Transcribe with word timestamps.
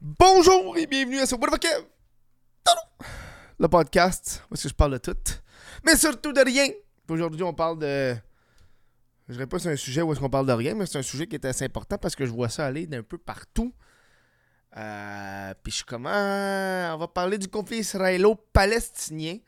Bonjour 0.00 0.76
et 0.76 0.86
bienvenue 0.86 1.18
à 1.18 1.26
ce 1.26 1.34
What 1.34 1.48
Le 3.58 3.66
podcast 3.66 4.44
est-ce 4.52 4.62
que 4.62 4.68
je 4.68 4.74
parle 4.74 4.92
de 4.92 4.98
tout, 4.98 5.16
mais 5.84 5.96
surtout 5.96 6.32
de 6.32 6.40
rien. 6.40 6.68
Aujourd'hui, 7.08 7.42
on 7.42 7.52
parle 7.52 7.80
de. 7.80 8.14
Je 9.26 9.32
dirais 9.32 9.48
pas 9.48 9.58
c'est 9.58 9.72
un 9.72 9.76
sujet 9.76 10.02
où 10.02 10.12
est-ce 10.12 10.20
qu'on 10.20 10.30
parle 10.30 10.46
de 10.46 10.52
rien, 10.52 10.76
mais 10.76 10.86
c'est 10.86 10.98
un 10.98 11.02
sujet 11.02 11.26
qui 11.26 11.34
est 11.34 11.44
assez 11.44 11.64
important 11.64 11.98
parce 11.98 12.14
que 12.14 12.24
je 12.24 12.30
vois 12.30 12.48
ça 12.48 12.66
aller 12.66 12.86
d'un 12.86 13.02
peu 13.02 13.18
partout. 13.18 13.74
Euh, 14.76 15.52
puis 15.64 15.72
je 15.72 15.78
suis 15.78 15.84
comment. 15.84 16.10
On 16.10 16.96
va 16.96 17.08
parler 17.08 17.36
du 17.36 17.48
conflit 17.48 17.78
israélo-palestinien. 17.78 19.38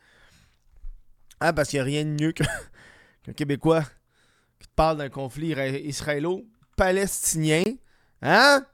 Ah, 1.39 1.53
parce 1.53 1.69
qu'il 1.69 1.77
n'y 1.77 1.83
a 1.83 1.85
rien 1.85 2.05
de 2.05 2.21
mieux 2.21 2.33
qu'un 3.23 3.33
Québécois 3.37 3.85
qui 4.59 4.67
te 4.67 4.75
parle 4.75 4.99
d'un 4.99 5.11
conflit 5.11 5.53
israélo-palestinien. 5.53 7.63
Hein? 8.21 8.67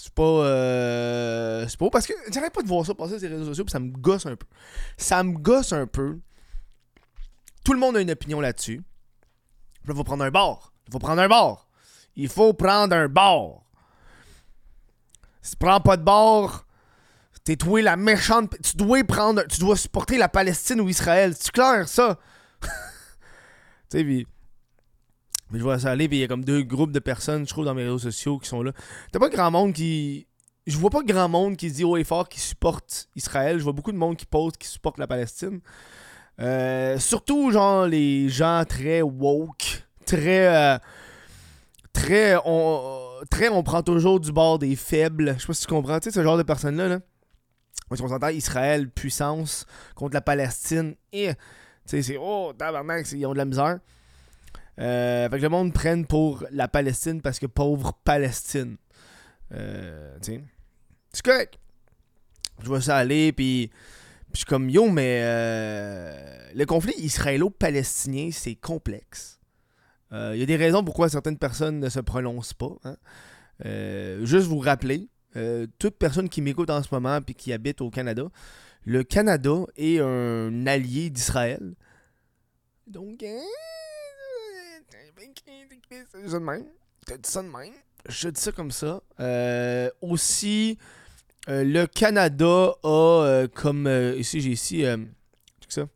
C'est 0.00 0.14
pas. 0.14 0.22
Euh... 0.22 1.66
C'est 1.68 1.78
pas 1.78 1.90
parce 1.90 2.06
que. 2.06 2.12
J'arrête 2.32 2.52
pas 2.52 2.62
de 2.62 2.68
voir 2.68 2.86
ça 2.86 2.94
passer 2.94 3.18
sur 3.18 3.28
les 3.28 3.34
réseaux 3.34 3.46
sociaux, 3.46 3.64
puis 3.64 3.72
ça 3.72 3.80
me 3.80 3.90
gosse 3.90 4.26
un 4.26 4.36
peu. 4.36 4.46
Ça 4.96 5.22
me 5.24 5.36
gosse 5.36 5.72
un 5.72 5.86
peu. 5.86 6.18
Tout 7.64 7.72
le 7.72 7.80
monde 7.80 7.96
a 7.96 8.00
une 8.00 8.10
opinion 8.10 8.40
là-dessus. 8.40 8.82
Puis 9.84 9.94
faut 9.94 10.04
prendre 10.04 10.24
un 10.24 10.30
bord. 10.30 10.72
Il 10.86 10.92
faut 10.92 10.98
prendre 10.98 11.20
un 11.20 11.28
bord. 11.28 11.68
Il 12.14 12.28
faut 12.28 12.52
prendre 12.52 12.94
un 12.94 13.08
bord. 13.08 13.64
Si 15.42 15.52
tu 15.52 15.56
prends 15.56 15.80
pas 15.80 15.96
de 15.96 16.04
bord, 16.04 16.66
t'es 17.44 17.56
toi 17.56 17.82
la 17.82 17.96
méchante. 17.96 18.54
Tu 18.62 18.76
dois 18.76 19.02
prendre. 19.04 19.42
Tu 19.48 19.58
dois 19.58 19.76
supporter 19.76 20.16
la 20.16 20.28
Palestine 20.28 20.80
ou 20.80 20.88
Israël. 20.88 21.34
C'est 21.38 21.50
clair, 21.50 21.88
ça? 21.88 22.18
tu 23.90 23.98
sais. 23.98 24.26
Mais 25.50 25.58
je 25.58 25.64
vois 25.64 25.78
ça 25.78 25.90
aller, 25.90 26.08
puis 26.08 26.18
il 26.18 26.20
y 26.20 26.24
a 26.24 26.28
comme 26.28 26.44
deux 26.44 26.62
groupes 26.62 26.92
de 26.92 26.98
personnes, 26.98 27.46
je 27.46 27.50
trouve, 27.50 27.64
dans 27.64 27.74
mes 27.74 27.84
réseaux 27.84 27.98
sociaux 27.98 28.38
qui 28.38 28.48
sont 28.48 28.62
là. 28.62 28.72
T'as 29.12 29.18
pas 29.18 29.28
grand 29.28 29.50
monde 29.50 29.72
qui. 29.72 30.26
Je 30.66 30.76
vois 30.76 30.90
pas 30.90 31.02
grand 31.02 31.28
monde 31.28 31.56
qui 31.56 31.70
se 31.70 31.74
dit 31.76 31.84
haut 31.84 31.96
et 31.96 32.04
fort 32.04 32.28
qui 32.28 32.40
supporte 32.40 33.08
Israël. 33.16 33.58
Je 33.58 33.64
vois 33.64 33.72
beaucoup 33.72 33.92
de 33.92 33.96
monde 33.96 34.16
qui 34.16 34.26
pose 34.26 34.52
qui 34.58 34.68
supporte 34.68 34.98
la 34.98 35.06
Palestine. 35.06 35.60
Euh, 36.40 36.98
surtout, 36.98 37.50
genre, 37.50 37.86
les 37.86 38.28
gens 38.28 38.64
très 38.68 39.00
woke, 39.00 39.86
très. 40.04 40.46
euh, 40.48 40.78
très. 41.94 42.36
On, 42.44 43.08
très, 43.30 43.48
on 43.48 43.62
prend 43.62 43.82
toujours 43.82 44.20
du 44.20 44.30
bord 44.30 44.58
des 44.58 44.76
faibles. 44.76 45.34
Je 45.36 45.40
sais 45.40 45.46
pas 45.46 45.54
si 45.54 45.62
tu 45.62 45.68
comprends, 45.68 45.98
tu 45.98 46.10
sais, 46.10 46.14
ce 46.14 46.22
genre 46.22 46.36
de 46.36 46.42
personnes-là, 46.42 46.88
là. 46.88 47.00
Parce 47.88 48.02
qu'on 48.02 48.08
s'entend 48.08 48.28
Israël, 48.28 48.90
puissance, 48.90 49.64
contre 49.94 50.14
la 50.14 50.20
Palestine. 50.20 50.94
Et. 51.12 51.28
Tu 51.28 51.34
sais, 51.86 52.02
c'est. 52.02 52.16
Oh, 52.20 52.52
tabarnak, 52.56 53.10
ils 53.12 53.24
ont 53.24 53.32
de 53.32 53.38
la 53.38 53.46
misère. 53.46 53.78
Euh, 54.78 55.28
fait 55.28 55.36
que 55.38 55.42
le 55.42 55.48
monde 55.48 55.72
prenne 55.72 56.06
pour 56.06 56.44
la 56.50 56.68
Palestine 56.68 57.20
parce 57.20 57.38
que 57.38 57.46
pauvre 57.46 57.98
Palestine. 58.04 58.76
Euh. 59.52 60.16
C'est 60.20 61.24
correct. 61.24 61.58
Je 62.62 62.66
vois 62.66 62.80
ça 62.80 62.96
aller, 62.96 63.32
puis. 63.32 63.70
Je 64.32 64.38
suis 64.40 64.46
comme 64.46 64.68
yo, 64.68 64.90
mais 64.90 65.22
euh, 65.22 66.50
le 66.54 66.66
conflit 66.66 66.92
israélo-palestinien, 66.98 68.28
c'est 68.30 68.56
complexe. 68.56 69.40
Il 70.12 70.36
y 70.36 70.42
a 70.42 70.46
des 70.46 70.56
raisons 70.56 70.84
pourquoi 70.84 71.08
certaines 71.08 71.38
personnes 71.38 71.80
ne 71.80 71.88
se 71.88 72.00
prononcent 72.00 72.54
pas. 72.54 72.76
hein. 72.84 72.96
Euh, 73.64 74.24
juste 74.24 74.46
vous 74.46 74.58
rappeler, 74.58 75.08
euh, 75.36 75.66
toute 75.78 75.96
personne 75.96 76.28
qui 76.28 76.42
m'écoute 76.42 76.70
en 76.70 76.82
ce 76.82 76.88
moment 76.92 77.20
puis 77.20 77.34
qui 77.34 77.52
habite 77.52 77.80
au 77.80 77.90
Canada, 77.90 78.24
le 78.84 79.02
Canada 79.02 79.64
est 79.76 80.00
un 80.00 80.66
allié 80.66 81.10
d'Israël. 81.10 81.74
Donc, 82.86 83.22
euh, 83.22 83.38
c'est 83.38 83.87
ça 86.26 86.38
de 86.38 86.44
même. 86.44 86.64
Dit 87.06 87.14
ça 87.22 87.42
de 87.42 87.48
même. 87.48 87.72
Je 88.08 88.28
dis 88.28 88.40
ça 88.40 88.52
comme 88.52 88.70
ça. 88.70 89.02
Euh, 89.20 89.90
aussi, 90.00 90.78
euh, 91.48 91.64
le 91.64 91.86
Canada 91.86 92.74
a 92.82 92.88
euh, 92.88 93.48
comme. 93.48 93.88
ici, 94.16 94.40
j'ai 94.40 94.50
ici. 94.50 94.84
ça. 95.68 95.88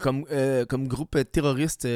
Comme, 0.00 0.88
groupe 0.88 1.18
terroriste 1.30 1.86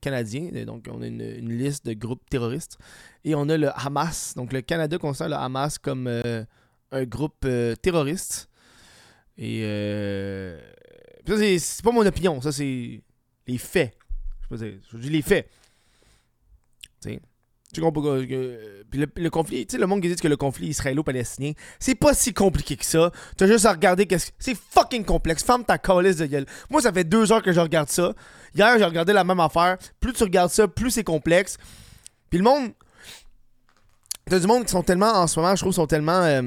canadien. 0.00 0.50
Donc, 0.64 0.86
on 0.90 1.02
a 1.02 1.06
une, 1.06 1.48
liste 1.48 1.86
de 1.86 1.94
groupes 1.94 2.28
terroristes. 2.30 2.78
Et 3.24 3.34
on 3.34 3.48
a 3.48 3.56
le 3.56 3.70
Hamas. 3.74 4.34
Donc, 4.36 4.52
le 4.52 4.60
Canada 4.60 4.98
considère 4.98 5.30
le 5.30 5.36
Hamas 5.36 5.78
comme 5.78 6.08
un 6.08 7.04
groupe 7.04 7.46
terroriste. 7.82 8.48
Et. 9.38 9.62
Ça, 11.26 11.36
c'est- 11.38 11.82
pas 11.82 11.92
mon 11.92 12.04
opinion. 12.06 12.40
Ça, 12.40 12.52
c'est 12.52 13.02
les 13.46 13.58
faits. 13.58 13.96
Je 14.50 14.98
dis 14.98 15.10
les 15.10 15.22
faits. 15.22 15.48
Tu 17.74 17.80
comprends 17.80 18.02
pas 18.02 18.26
que- 18.26 18.84
Puis 18.90 19.06
le, 19.16 19.30
conflit, 19.30 19.66
tu 19.66 19.72
sais, 19.72 19.80
le 19.80 19.86
monde 19.86 20.02
qui 20.02 20.08
dit 20.08 20.16
que 20.16 20.28
le 20.28 20.36
conflit 20.36 20.68
israélo-palestinien, 20.68 21.52
c'est 21.80 21.94
pas 21.94 22.12
si 22.12 22.34
compliqué 22.34 22.76
que 22.76 22.84
ça. 22.84 23.10
T'as 23.38 23.46
juste 23.46 23.64
à 23.64 23.72
regarder 23.72 24.04
qu'est-ce 24.06 24.26
que. 24.26 24.32
C'est 24.38 24.54
fucking 24.56 25.06
complexe. 25.06 25.42
Ferme 25.42 25.64
ta 25.64 25.78
calice 25.78 26.16
de 26.16 26.26
gueule. 26.26 26.44
Moi, 26.68 26.82
ça 26.82 26.92
fait 26.92 27.04
deux 27.04 27.32
heures 27.32 27.40
que 27.42 27.50
je 27.52 27.60
regarde 27.60 27.88
ça. 27.88 28.12
Hier, 28.54 28.76
j'ai 28.78 28.84
regardé 28.84 29.14
la 29.14 29.24
même 29.24 29.40
affaire. 29.40 29.78
Plus 30.00 30.12
tu 30.12 30.22
regardes 30.22 30.50
ça, 30.50 30.68
plus 30.68 30.90
c'est 30.90 31.04
complexe. 31.04 31.56
Puis 32.28 32.38
le 32.38 32.44
monde. 32.44 32.72
T'as 34.26 34.38
du 34.38 34.46
monde 34.46 34.64
qui 34.66 34.70
sont 34.70 34.82
tellement, 34.82 35.10
en 35.14 35.26
ce 35.26 35.40
moment, 35.40 35.56
je 35.56 35.62
trouve, 35.62 35.72
sont 35.72 35.86
tellement 35.86 36.22
euh, 36.24 36.42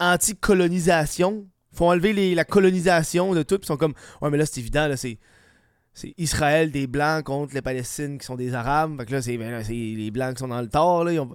anti-colonisation. 0.00 1.46
Font 1.72 1.90
enlever 1.90 2.34
la 2.34 2.44
colonisation 2.44 3.34
de 3.34 3.42
tout. 3.42 3.58
Puis 3.58 3.66
sont 3.66 3.76
comme, 3.76 3.94
ouais, 4.22 4.30
mais 4.30 4.38
là, 4.38 4.46
c'est 4.46 4.60
évident, 4.60 4.86
là, 4.88 4.96
c'est 4.96 5.18
c'est 5.94 6.12
Israël 6.18 6.70
des 6.72 6.86
Blancs 6.88 7.24
contre 7.24 7.54
les 7.54 7.62
Palestines 7.62 8.18
qui 8.18 8.26
sont 8.26 8.34
des 8.34 8.52
Arabes. 8.52 8.98
Fait 8.98 9.06
que 9.06 9.12
là, 9.12 9.22
c'est 9.22 9.38
ben 9.38 9.62
les 9.68 10.10
Blancs 10.10 10.34
qui 10.34 10.40
sont 10.40 10.48
dans 10.48 10.60
le 10.60 10.68
tort. 10.68 11.06
Ont- 11.06 11.34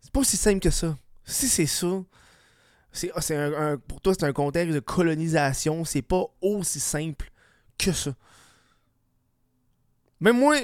C'est 0.00 0.10
pas 0.12 0.20
aussi 0.20 0.36
simple 0.36 0.60
que 0.60 0.70
ça. 0.70 0.96
Si 1.24 1.46
c'est 1.48 1.66
ça, 1.66 2.02
c'est, 2.90 3.10
ah, 3.14 3.20
c'est 3.20 3.36
un, 3.36 3.52
un- 3.52 3.76
pour 3.78 4.00
toi, 4.00 4.14
c'est 4.18 4.24
un 4.26 4.32
contexte 4.32 4.74
de 4.74 4.80
colonisation. 4.80 5.84
C'est 5.84 6.02
pas 6.02 6.24
aussi 6.42 6.80
simple 6.80 7.30
que 7.78 7.92
ça. 7.92 8.12
Même 10.20 10.38
moi, 10.38 10.56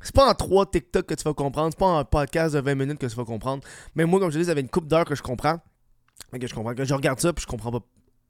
c'est 0.00 0.14
pas 0.14 0.28
en 0.28 0.34
trois 0.34 0.66
TikTok 0.66 1.06
que 1.06 1.14
tu 1.14 1.22
vas 1.22 1.34
comprendre. 1.34 1.70
C'est 1.72 1.78
pas 1.78 1.86
en 1.86 2.04
podcast 2.04 2.54
de 2.54 2.60
20 2.60 2.74
minutes 2.74 2.98
que 2.98 3.06
tu 3.06 3.14
vas 3.14 3.24
comprendre. 3.24 3.62
Mais 3.94 4.04
moi, 4.04 4.18
comme 4.18 4.30
je 4.30 4.34
te 4.36 4.42
dis, 4.42 4.48
ça 4.48 4.54
fait 4.54 4.60
une 4.60 4.68
coupe 4.68 4.88
d'heures 4.88 5.04
que 5.04 5.14
je 5.14 5.22
comprends. 5.22 5.60
Que 6.32 6.46
je 6.46 6.54
comprends. 6.54 6.74
Que 6.74 6.84
je 6.84 6.94
regarde 6.94 7.20
ça 7.20 7.32
puis 7.32 7.42
je 7.42 7.46
comprends 7.46 7.70
pas 7.70 7.80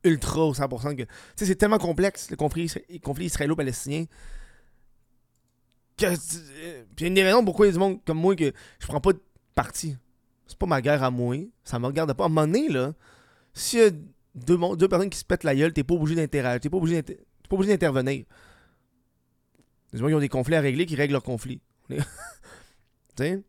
ultra 0.07 0.43
au 0.45 0.55
100% 0.55 0.97
que 0.97 1.03
c'est 1.37 1.55
tellement 1.57 1.79
complexe, 1.79 2.31
le 2.31 2.37
conflit, 2.37 2.71
le 2.91 2.99
conflit 2.99 3.27
israélo-palestinien. 3.27 4.05
que- 5.97 6.07
euh, 6.07 6.85
Puis 6.95 7.07
une 7.07 7.15
des 7.15 7.23
raisons 7.23 7.45
pourquoi 7.45 7.67
il 7.67 7.69
y 7.69 7.71
a 7.71 7.73
du 7.75 7.79
monde 7.79 7.99
comme 8.05 8.19
moi 8.19 8.37
que 8.37 8.53
je 8.81 8.87
prends 8.87 9.01
pas 9.01 9.13
de 9.13 9.21
parti. 9.55 9.97
C'est 10.47 10.59
pas 10.59 10.67
ma 10.67 10.81
guerre 10.83 11.03
à 11.03 11.11
moi. 11.11 11.37
Ça 11.65 11.79
me 11.79 11.87
regarde 11.87 12.13
pas. 12.15 12.25
À 12.25 12.27
un 12.27 12.29
moment 12.29 12.47
donné, 12.47 12.69
là, 12.69 12.93
s'il 13.55 13.79
y 13.81 13.83
a 13.83 13.91
deux, 14.35 14.59
deux 14.77 14.89
personnes 14.89 15.11
qui 15.11 15.19
se 15.19 15.25
pètent 15.25 15.45
la 15.45 15.55
gueule, 15.55 15.73
t'es 15.73 15.83
pas 15.85 15.95
obligé 15.95 16.15
d'interagir. 16.15 16.61
T'es 16.61 16.71
pas 16.71 16.77
obligé 16.77 16.97
d'inter- 16.97 17.17
t'es 17.17 17.49
pas 17.49 17.57
obligé 17.57 17.73
d'intervenir. 17.73 18.25
Les 19.93 19.99
gens 19.99 20.07
qui 20.09 20.15
ont 20.15 20.21
des 20.21 20.29
conflits 20.29 20.55
à 20.57 20.61
régler, 20.61 20.85
qui 20.87 20.95
règlent 20.97 21.13
leurs 21.15 21.23
conflits. 21.23 21.61
tu 21.89 21.97
sais? 23.19 23.43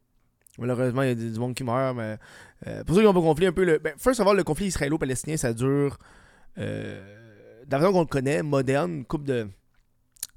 Malheureusement, 0.58 1.04
il 1.04 1.10
y 1.10 1.12
a 1.12 1.16
du 1.16 1.30
du 1.32 1.40
monde 1.40 1.54
qui 1.54 1.64
meurt, 1.64 1.96
mais. 1.96 2.18
euh, 2.66 2.84
pour 2.84 2.96
ceux 2.96 3.02
qui 3.02 3.08
ont 3.08 3.14
pas 3.14 3.22
conflit 3.22 3.46
un 3.48 3.52
peu, 3.52 3.64
le. 3.64 3.78
Ben, 3.78 3.94
first 3.98 4.20
of 4.20 4.28
all, 4.28 4.36
le 4.38 4.44
conflit 4.44 4.68
israélo-palestinien, 4.68 5.38
ça 5.38 5.54
dure. 5.54 5.98
Euh, 6.58 7.16
qu'on 7.70 8.00
le 8.02 8.06
connaît, 8.06 8.44
moderne, 8.44 8.98
une 8.98 9.06
couple 9.06 9.26
de. 9.26 9.48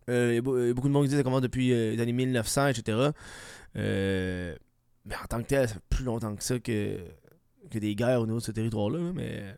euh, 0.08 0.72
beaucoup 0.74 0.88
de 0.88 0.92
monde 0.92 1.06
dit 1.06 1.12
que 1.12 1.16
ça 1.16 1.22
commence 1.22 1.42
depuis 1.42 1.72
euh, 1.72 1.92
les 1.92 2.00
années 2.00 2.12
1900, 2.12 2.68
etc. 2.68 3.10
Euh, 3.76 4.56
mais 5.04 5.14
en 5.14 5.26
tant 5.28 5.42
que 5.42 5.46
tel, 5.46 5.68
ça 5.68 5.74
fait 5.74 5.80
plus 5.88 6.04
longtemps 6.04 6.34
que 6.34 6.42
ça 6.42 6.58
que, 6.58 6.98
des 7.72 7.94
guerres 7.94 8.20
au 8.20 8.26
niveau 8.26 8.38
de 8.38 8.44
ce 8.44 8.52
territoire-là. 8.52 8.98
là, 8.98 9.12
mais 9.14 9.56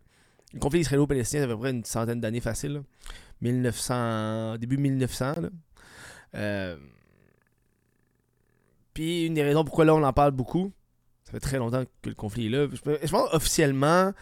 le 0.52 0.58
conflit 0.60 0.80
israélo-palestinien, 0.80 1.42
ça 1.42 1.46
fait 1.46 1.52
à 1.52 1.56
peu 1.56 1.60
près 1.60 1.70
une 1.70 1.84
centaine 1.84 2.20
d'années 2.20 2.40
facile. 2.40 2.74
là. 2.74 2.80
1900, 3.40 4.58
début 4.58 4.76
1900. 4.76 5.34
là. 6.32 6.76
Puis 8.94 9.26
une 9.26 9.34
des 9.34 9.42
raisons 9.42 9.64
pourquoi 9.64 9.84
là 9.84 9.94
on 9.94 10.02
en 10.02 10.12
parle 10.12 10.32
beaucoup, 10.32 10.70
ça 11.24 11.32
fait 11.32 11.40
très 11.40 11.58
longtemps 11.58 11.84
que 12.02 12.10
le 12.10 12.14
conflit 12.14 12.46
est 12.46 12.50
là. 12.50 12.66
Je 12.70 13.10
pense 13.10 13.28
officiellement, 13.32 14.12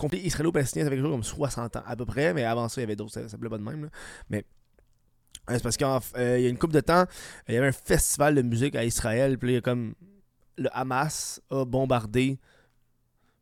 conflit 0.00 0.20
israélo-palestinien, 0.20 0.84
ça 0.84 0.90
fait 0.90 0.96
quelque 0.96 1.04
chose 1.04 1.14
comme 1.14 1.24
60 1.24 1.76
ans 1.76 1.82
à 1.86 1.96
peu 1.96 2.04
près, 2.04 2.34
mais 2.34 2.44
avant 2.44 2.68
ça, 2.68 2.80
il 2.80 2.84
y 2.84 2.86
avait 2.86 2.96
d'autres, 2.96 3.12
ça 3.12 3.28
s'appelait 3.28 3.50
pas 3.50 3.58
de 3.58 3.62
même. 3.62 3.90
Mais 4.28 4.44
euh, 5.50 5.54
c'est 5.54 5.62
parce 5.62 5.76
qu'il 5.76 5.86
y 5.86 6.46
a 6.46 6.48
une 6.48 6.58
couple 6.58 6.74
de 6.74 6.80
temps, 6.80 7.04
il 7.48 7.54
y 7.54 7.58
avait 7.58 7.68
un 7.68 7.72
festival 7.72 8.34
de 8.34 8.42
musique 8.42 8.74
à 8.74 8.84
Israël, 8.84 9.38
puis 9.38 9.50
il 9.50 9.54
y 9.54 9.58
a 9.58 9.60
comme 9.60 9.94
le 10.56 10.68
Hamas 10.72 11.40
a 11.50 11.64
bombardé 11.64 12.38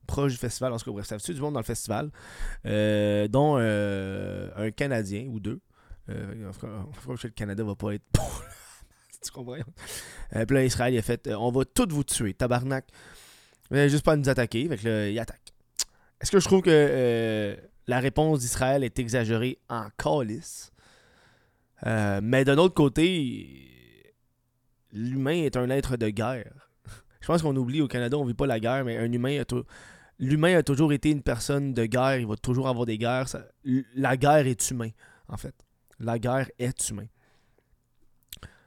proche 0.06 0.32
du 0.32 0.38
festival, 0.38 0.72
en 0.72 0.78
tout 0.78 0.86
cas, 0.86 0.90
bref, 0.90 1.06
ça 1.06 1.18
fait 1.18 1.34
du 1.34 1.40
monde 1.40 1.54
dans 1.54 1.60
le 1.60 1.64
festival, 1.64 2.10
euh, 2.66 3.28
dont 3.28 3.56
euh, 3.58 4.50
un 4.56 4.70
Canadien 4.70 5.26
ou 5.28 5.38
deux. 5.38 5.60
Euh, 6.08 6.50
cas, 6.60 6.68
le 7.22 7.28
Canada 7.30 7.62
va 7.64 7.74
pas 7.74 7.94
être 7.94 8.04
tu? 9.22 9.30
Euh, 9.38 10.46
puis 10.46 10.56
là, 10.56 10.64
Israël, 10.64 10.94
il 10.94 10.98
a 10.98 11.02
fait 11.02 11.26
euh, 11.26 11.36
On 11.36 11.50
va 11.50 11.64
tous 11.64 11.88
vous 11.90 12.04
tuer, 12.04 12.34
tabarnak. 12.34 12.86
Avez 13.70 13.88
juste 13.88 14.04
pas 14.04 14.16
nous 14.16 14.28
attaquer. 14.28 14.68
Fait 14.68 14.78
que 14.78 14.88
là, 14.88 15.08
il 15.08 15.18
attaque. 15.18 15.47
Est-ce 16.20 16.32
que 16.32 16.40
je 16.40 16.44
trouve 16.46 16.62
que 16.62 16.70
euh, 16.72 17.56
la 17.86 18.00
réponse 18.00 18.40
d'Israël 18.40 18.82
est 18.82 18.98
exagérée 18.98 19.58
en 19.68 19.88
calice? 19.96 20.72
Euh, 21.86 22.20
mais 22.22 22.44
d'un 22.44 22.58
autre 22.58 22.74
côté, 22.74 24.14
l'humain 24.92 25.44
est 25.44 25.56
un 25.56 25.70
être 25.70 25.96
de 25.96 26.08
guerre. 26.08 26.70
Je 27.20 27.26
pense 27.26 27.42
qu'on 27.42 27.56
oublie 27.56 27.80
au 27.80 27.88
Canada, 27.88 28.18
on 28.18 28.24
vit 28.24 28.34
pas 28.34 28.46
la 28.46 28.58
guerre, 28.58 28.84
mais 28.84 28.96
un 28.96 29.12
humain 29.12 29.40
a, 29.40 29.44
l'humain 30.18 30.56
a 30.56 30.62
toujours 30.62 30.92
été 30.92 31.10
une 31.10 31.22
personne 31.22 31.72
de 31.72 31.86
guerre, 31.86 32.18
il 32.18 32.26
va 32.26 32.36
toujours 32.36 32.68
avoir 32.68 32.84
des 32.84 32.98
guerres. 32.98 33.26
la 33.94 34.16
guerre 34.16 34.46
est 34.46 34.70
humain, 34.70 34.90
en 35.28 35.36
fait. 35.36 35.54
La 36.00 36.18
guerre 36.18 36.50
est 36.58 36.90
humain. 36.90 37.06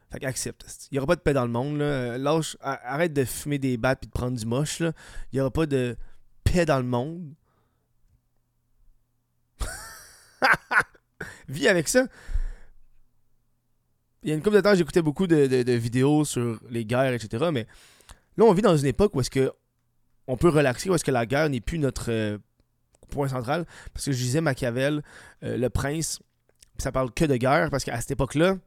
Fait 0.09 0.19
qu'accepte. 0.19 0.87
Il 0.91 0.95
n'y 0.95 0.99
aura 0.99 1.07
pas 1.07 1.15
de 1.15 1.21
paix 1.21 1.33
dans 1.33 1.45
le 1.45 1.51
monde. 1.51 1.77
Là. 1.77 2.39
Arrête 2.61 3.13
de 3.13 3.23
fumer 3.23 3.59
des 3.59 3.77
battes 3.77 4.03
et 4.03 4.07
de 4.07 4.11
prendre 4.11 4.37
du 4.37 4.45
moche. 4.45 4.81
Il 4.81 4.93
n'y 5.33 5.39
aura 5.39 5.51
pas 5.51 5.65
de 5.65 5.95
paix 6.43 6.65
dans 6.65 6.79
le 6.79 6.85
monde. 6.85 7.33
Vis 11.49 11.67
avec 11.67 11.87
ça. 11.87 12.05
Il 14.23 14.29
y 14.29 14.31
a 14.31 14.35
une 14.35 14.43
couple 14.43 14.57
de 14.57 14.61
temps, 14.61 14.75
j'écoutais 14.75 15.01
beaucoup 15.01 15.25
de, 15.25 15.71
vidéos 15.73 16.25
sur 16.25 16.59
les 16.69 16.85
guerres, 16.85 17.13
etc. 17.13 17.49
Mais 17.51 17.65
là, 18.37 18.45
on 18.45 18.53
vit 18.53 18.61
dans 18.61 18.77
une 18.77 18.85
époque 18.85 19.15
où 19.15 19.21
est-ce 19.21 19.31
que 19.31 19.51
on 20.27 20.37
peut 20.37 20.49
relaxer, 20.49 20.89
où 20.89 20.95
est-ce 20.95 21.03
que 21.03 21.11
la 21.11 21.25
guerre 21.25 21.49
n'est 21.49 21.61
plus 21.61 21.79
notre 21.79 22.11
euh, 22.11 22.37
point 23.09 23.27
central. 23.27 23.65
Parce 23.93 24.05
que 24.05 24.11
je 24.11 24.17
disais 24.17 24.41
Machiavel, 24.41 25.01
euh, 25.43 25.57
le 25.57 25.69
prince, 25.69 26.19
ça 26.77 26.91
parle 26.91 27.11
que 27.11 27.25
de 27.25 27.35
guerre, 27.35 27.69
parce 27.69 27.83
qu'à 27.83 27.99
cette 27.99 28.11
époque-là, 28.11 28.57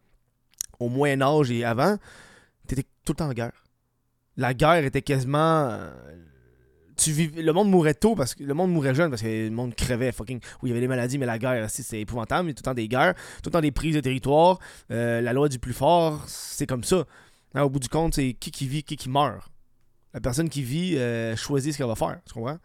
au 0.80 0.88
Moyen 0.88 1.22
Âge 1.22 1.50
et 1.52 1.64
avant, 1.64 1.96
t'étais 2.66 2.84
tout 3.04 3.12
le 3.12 3.16
temps 3.16 3.28
en 3.28 3.32
guerre. 3.32 3.64
La 4.36 4.54
guerre 4.54 4.84
était 4.84 5.02
quasiment... 5.02 5.78
Euh, 6.94 7.32
tu 7.32 7.42
le 7.42 7.52
monde 7.52 7.70
mourait 7.70 7.94
tôt 7.94 8.14
parce 8.14 8.34
que 8.34 8.44
le 8.44 8.54
monde 8.54 8.72
mourait 8.72 8.94
jeune 8.94 9.10
parce 9.10 9.22
que 9.22 9.48
le 9.48 9.50
monde 9.50 9.74
crevait 9.74 10.12
fucking 10.12 10.40
où 10.62 10.66
il 10.66 10.70
y 10.70 10.72
avait 10.72 10.80
des 10.80 10.88
maladies 10.88 11.18
mais 11.18 11.26
la 11.26 11.38
guerre 11.38 11.68
c'est 11.68 12.00
épouvantable 12.00 12.48
il 12.48 12.50
y 12.50 12.52
a 12.52 12.54
tout 12.54 12.60
le 12.60 12.64
temps 12.64 12.74
des 12.74 12.88
guerres 12.88 13.14
tout 13.42 13.48
le 13.48 13.50
temps 13.50 13.60
des 13.60 13.72
prises 13.72 13.94
de 13.94 14.00
territoire 14.00 14.58
la 14.88 15.32
loi 15.32 15.48
du 15.48 15.58
plus 15.58 15.72
fort 15.72 16.24
c'est 16.26 16.66
comme 16.66 16.84
ça 16.84 17.04
hein, 17.54 17.62
au 17.62 17.70
bout 17.70 17.80
du 17.80 17.88
compte 17.88 18.14
c'est 18.14 18.34
qui 18.34 18.50
qui 18.50 18.68
vit 18.68 18.84
qui 18.84 18.96
qui 18.96 19.08
meurt 19.08 19.50
la 20.14 20.20
personne 20.20 20.48
qui 20.48 20.62
vit 20.62 20.96
euh, 20.96 21.34
choisit 21.36 21.72
ce 21.72 21.78
qu'elle 21.78 21.88
va 21.88 21.96
faire. 21.96 22.20
Tu 22.24 22.32
comprends? 22.32 22.58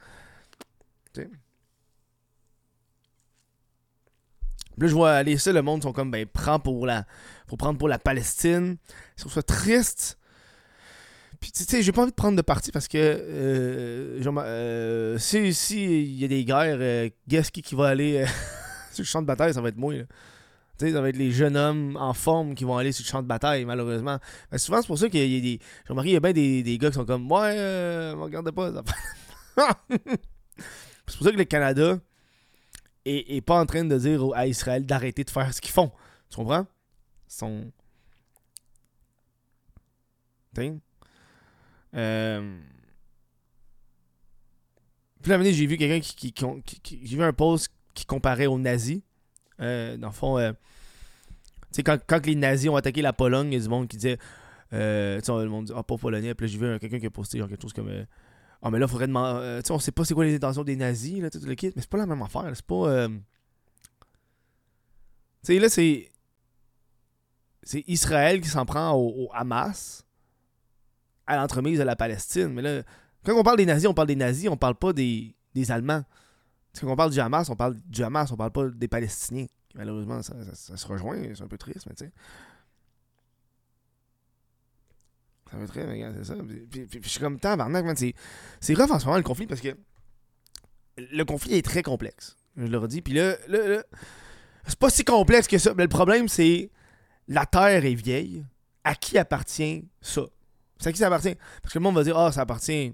Là, 4.77 4.87
je 4.87 4.93
vois 4.93 5.11
aller 5.13 5.37
ça, 5.37 5.51
le 5.51 5.61
monde 5.61 5.83
sont 5.83 5.91
comme, 5.91 6.11
ben, 6.11 6.25
prends 6.25 6.59
pour 6.59 6.85
la. 6.85 7.05
Faut 7.47 7.57
prendre 7.57 7.77
pour 7.77 7.89
la 7.89 7.99
Palestine. 7.99 8.77
Je 9.17 9.23
trouve 9.23 9.33
ça 9.33 9.43
triste. 9.43 10.18
Puis, 11.39 11.51
tu 11.51 11.63
sais, 11.63 11.81
j'ai 11.81 11.91
pas 11.91 12.01
envie 12.01 12.11
de 12.11 12.15
prendre 12.15 12.35
de 12.35 12.41
parti 12.41 12.71
parce 12.71 12.87
que. 12.87 12.97
Euh, 12.97 14.21
euh, 14.25 15.17
si 15.17 16.03
il 16.03 16.19
y 16.19 16.25
a 16.25 16.27
des 16.27 16.43
guerres, 16.43 16.77
euh, 16.79 17.09
guess 17.27 17.49
qui, 17.49 17.61
qui 17.61 17.75
va 17.75 17.87
aller 17.87 18.25
sur 18.91 19.01
le 19.01 19.05
champ 19.05 19.21
de 19.21 19.27
bataille, 19.27 19.53
ça 19.53 19.61
va 19.61 19.69
être 19.69 19.77
moi, 19.77 19.95
là 19.95 20.03
ça 20.79 21.01
va 21.01 21.09
être 21.09 21.17
les 21.17 21.31
jeunes 21.31 21.57
hommes 21.57 21.97
en 21.97 22.13
forme 22.13 22.55
qui 22.55 22.63
vont 22.63 22.77
aller 22.77 22.91
sur 22.91 23.03
le 23.03 23.09
champ 23.09 23.21
de 23.21 23.27
bataille, 23.27 23.65
malheureusement. 23.65 24.17
souvent, 24.55 24.81
c'est 24.81 24.87
pour 24.87 24.97
ça 24.97 25.09
qu'il 25.09 25.19
y 25.19 25.37
a 25.37 25.41
des. 25.41 25.59
J'ai 25.85 25.89
remarqué, 25.89 26.11
il 26.11 26.13
y 26.13 26.17
a 26.17 26.19
bien 26.19 26.31
des, 26.31 26.63
des, 26.63 26.77
gars 26.77 26.89
qui 26.89 26.95
sont 26.95 27.05
comme 27.05 27.29
Ouais, 27.29 27.55
euh, 27.57 28.15
regardez 28.15 28.51
pas. 28.51 28.71
c'est 29.89 31.17
pour 31.17 31.25
ça 31.25 31.31
que 31.31 31.37
le 31.37 31.43
Canada 31.43 31.99
est, 33.05 33.41
pas 33.41 33.59
en 33.59 33.65
train 33.65 33.83
de 33.83 33.97
dire 33.97 34.23
à 34.33 34.47
Israël 34.47 34.85
d'arrêter 34.85 35.23
de 35.23 35.29
faire 35.29 35.53
ce 35.53 35.59
qu'ils 35.59 35.73
font. 35.73 35.91
Tu 36.29 36.37
comprends? 36.37 36.65
Ils 37.29 37.33
sont. 37.33 37.71
Euh... 41.95 42.59
Puis 45.21 45.31
là, 45.31 45.43
j'ai 45.43 45.65
vu 45.65 45.77
quelqu'un 45.77 45.99
qui, 45.99 46.33
J'ai 47.03 47.17
vu 47.17 47.23
un 47.23 47.33
post 47.33 47.71
qui 47.93 48.05
comparait 48.05 48.45
aux 48.45 48.57
nazis. 48.57 49.01
Euh, 49.59 49.97
dans 49.97 50.07
le 50.07 50.13
fond, 50.13 50.37
euh, 50.37 50.53
quand, 51.83 51.97
quand 52.07 52.25
les 52.25 52.35
nazis 52.35 52.69
ont 52.69 52.75
attaqué 52.75 53.01
la 53.01 53.13
Pologne, 53.13 53.47
il 53.47 53.55
y 53.55 53.57
a 53.57 53.63
du 53.63 53.69
monde 53.69 53.87
qui 53.87 53.97
disait. 53.97 54.17
Euh, 54.71 55.19
le 55.27 55.47
monde 55.47 55.65
dit, 55.65 55.73
ah, 55.75 55.83
pas 55.83 55.97
polonais. 55.97 56.33
Puis 56.35 56.47
là, 56.47 56.51
j'ai 56.51 56.57
vu 56.57 56.79
quelqu'un 56.79 56.99
qui 56.99 57.05
a 57.07 57.09
posté 57.09 57.39
genre 57.39 57.49
quelque 57.49 57.61
chose 57.61 57.73
comme. 57.73 57.89
Ah, 57.89 58.67
oh, 58.67 58.69
mais 58.69 58.79
là, 58.79 58.85
il 58.85 58.89
faudrait 58.89 59.07
demander. 59.07 59.61
tu 59.61 59.67
sais, 59.67 59.73
on 59.73 59.79
sait 59.79 59.91
pas 59.91 60.05
c'est 60.05 60.13
quoi 60.13 60.25
les 60.25 60.35
intentions 60.35 60.63
des 60.63 60.75
nazis, 60.75 61.21
là, 61.21 61.29
tout 61.29 61.39
le 61.39 61.55
kit, 61.55 61.71
mais 61.75 61.81
c'est 61.81 61.89
pas 61.89 61.97
la 61.97 62.05
même 62.05 62.21
affaire. 62.21 62.49
C'est 62.53 62.65
pas. 62.65 63.07
Tu 63.07 63.13
sais, 65.43 65.59
là, 65.59 65.69
c'est. 65.69 66.11
C'est 67.61 67.83
Israël 67.87 68.41
qui 68.41 68.47
s'en 68.47 68.65
prend 68.65 68.93
au, 68.93 69.29
Hamas 69.33 70.05
à 71.29 71.37
l'entremise 71.37 71.79
de 71.79 71.83
la 71.83 71.95
Palestine. 71.95 72.47
Mais 72.47 72.61
là, 72.61 72.83
quand 73.23 73.33
on 73.33 73.43
parle 73.43 73.57
des 73.57 73.65
nazis, 73.65 73.87
on 73.87 73.93
parle 73.93 74.07
des 74.07 74.15
nazis, 74.15 74.49
on 74.49 74.57
parle 74.57 74.75
pas 74.75 74.91
des, 74.91 75.35
des 75.53 75.71
Allemands. 75.71 76.03
Quand 76.79 76.87
on 76.87 76.95
parle 76.95 77.11
du 77.11 77.19
Hamas, 77.19 77.49
on 77.49 77.55
parle 77.55 77.75
du 77.85 78.03
Hamas, 78.03 78.31
on 78.31 78.37
parle 78.37 78.51
pas 78.51 78.67
des 78.67 78.87
Palestiniens. 78.87 79.47
Malheureusement, 79.75 80.21
ça, 80.21 80.35
se 80.53 80.87
rejoint, 80.87 81.21
c'est 81.33 81.43
un 81.43 81.47
peu 81.47 81.57
triste, 81.57 81.85
mais 81.87 81.95
tu 81.95 82.05
sais. 82.05 82.11
Ça 85.51 85.57
va 85.57 85.67
très 85.67 85.85
bien, 85.85 86.13
c'est 86.15 86.25
ça. 86.25 86.35
Puis, 86.69 86.87
je 87.01 87.09
suis 87.09 87.19
comme 87.19 87.39
tabarnak, 87.39 87.85
man. 87.85 87.95
C'est, 87.95 88.13
c'est 88.59 88.75
rough 88.75 88.91
en 88.91 88.99
ce 88.99 89.05
moment 89.05 89.17
le 89.17 89.23
conflit 89.23 89.47
parce 89.47 89.61
que 89.61 89.75
le 90.97 91.23
conflit 91.23 91.55
est 91.55 91.65
très 91.65 91.81
complexe. 91.81 92.37
Je 92.55 92.65
le 92.65 92.77
redis. 92.77 93.01
Puis 93.01 93.13
là 93.13 93.35
c'est 94.65 94.77
pas 94.77 94.89
si 94.89 95.03
complexe 95.03 95.47
que 95.47 95.57
ça. 95.57 95.73
Mais 95.75 95.83
le 95.83 95.89
problème, 95.89 96.27
c'est 96.27 96.69
la 97.27 97.45
terre 97.45 97.85
est 97.85 97.95
vieille. 97.95 98.45
À 98.83 98.95
qui 98.95 99.17
appartient 99.17 99.87
ça? 100.01 100.23
C'est 100.79 100.89
à 100.89 100.91
qui 100.93 100.99
ça 100.99 101.07
appartient? 101.07 101.35
Parce 101.61 101.73
que 101.73 101.79
le 101.79 101.83
monde 101.83 101.95
va 101.95 102.03
dire, 102.03 102.17
ah, 102.17 102.31
ça 102.31 102.41
appartient 102.41 102.93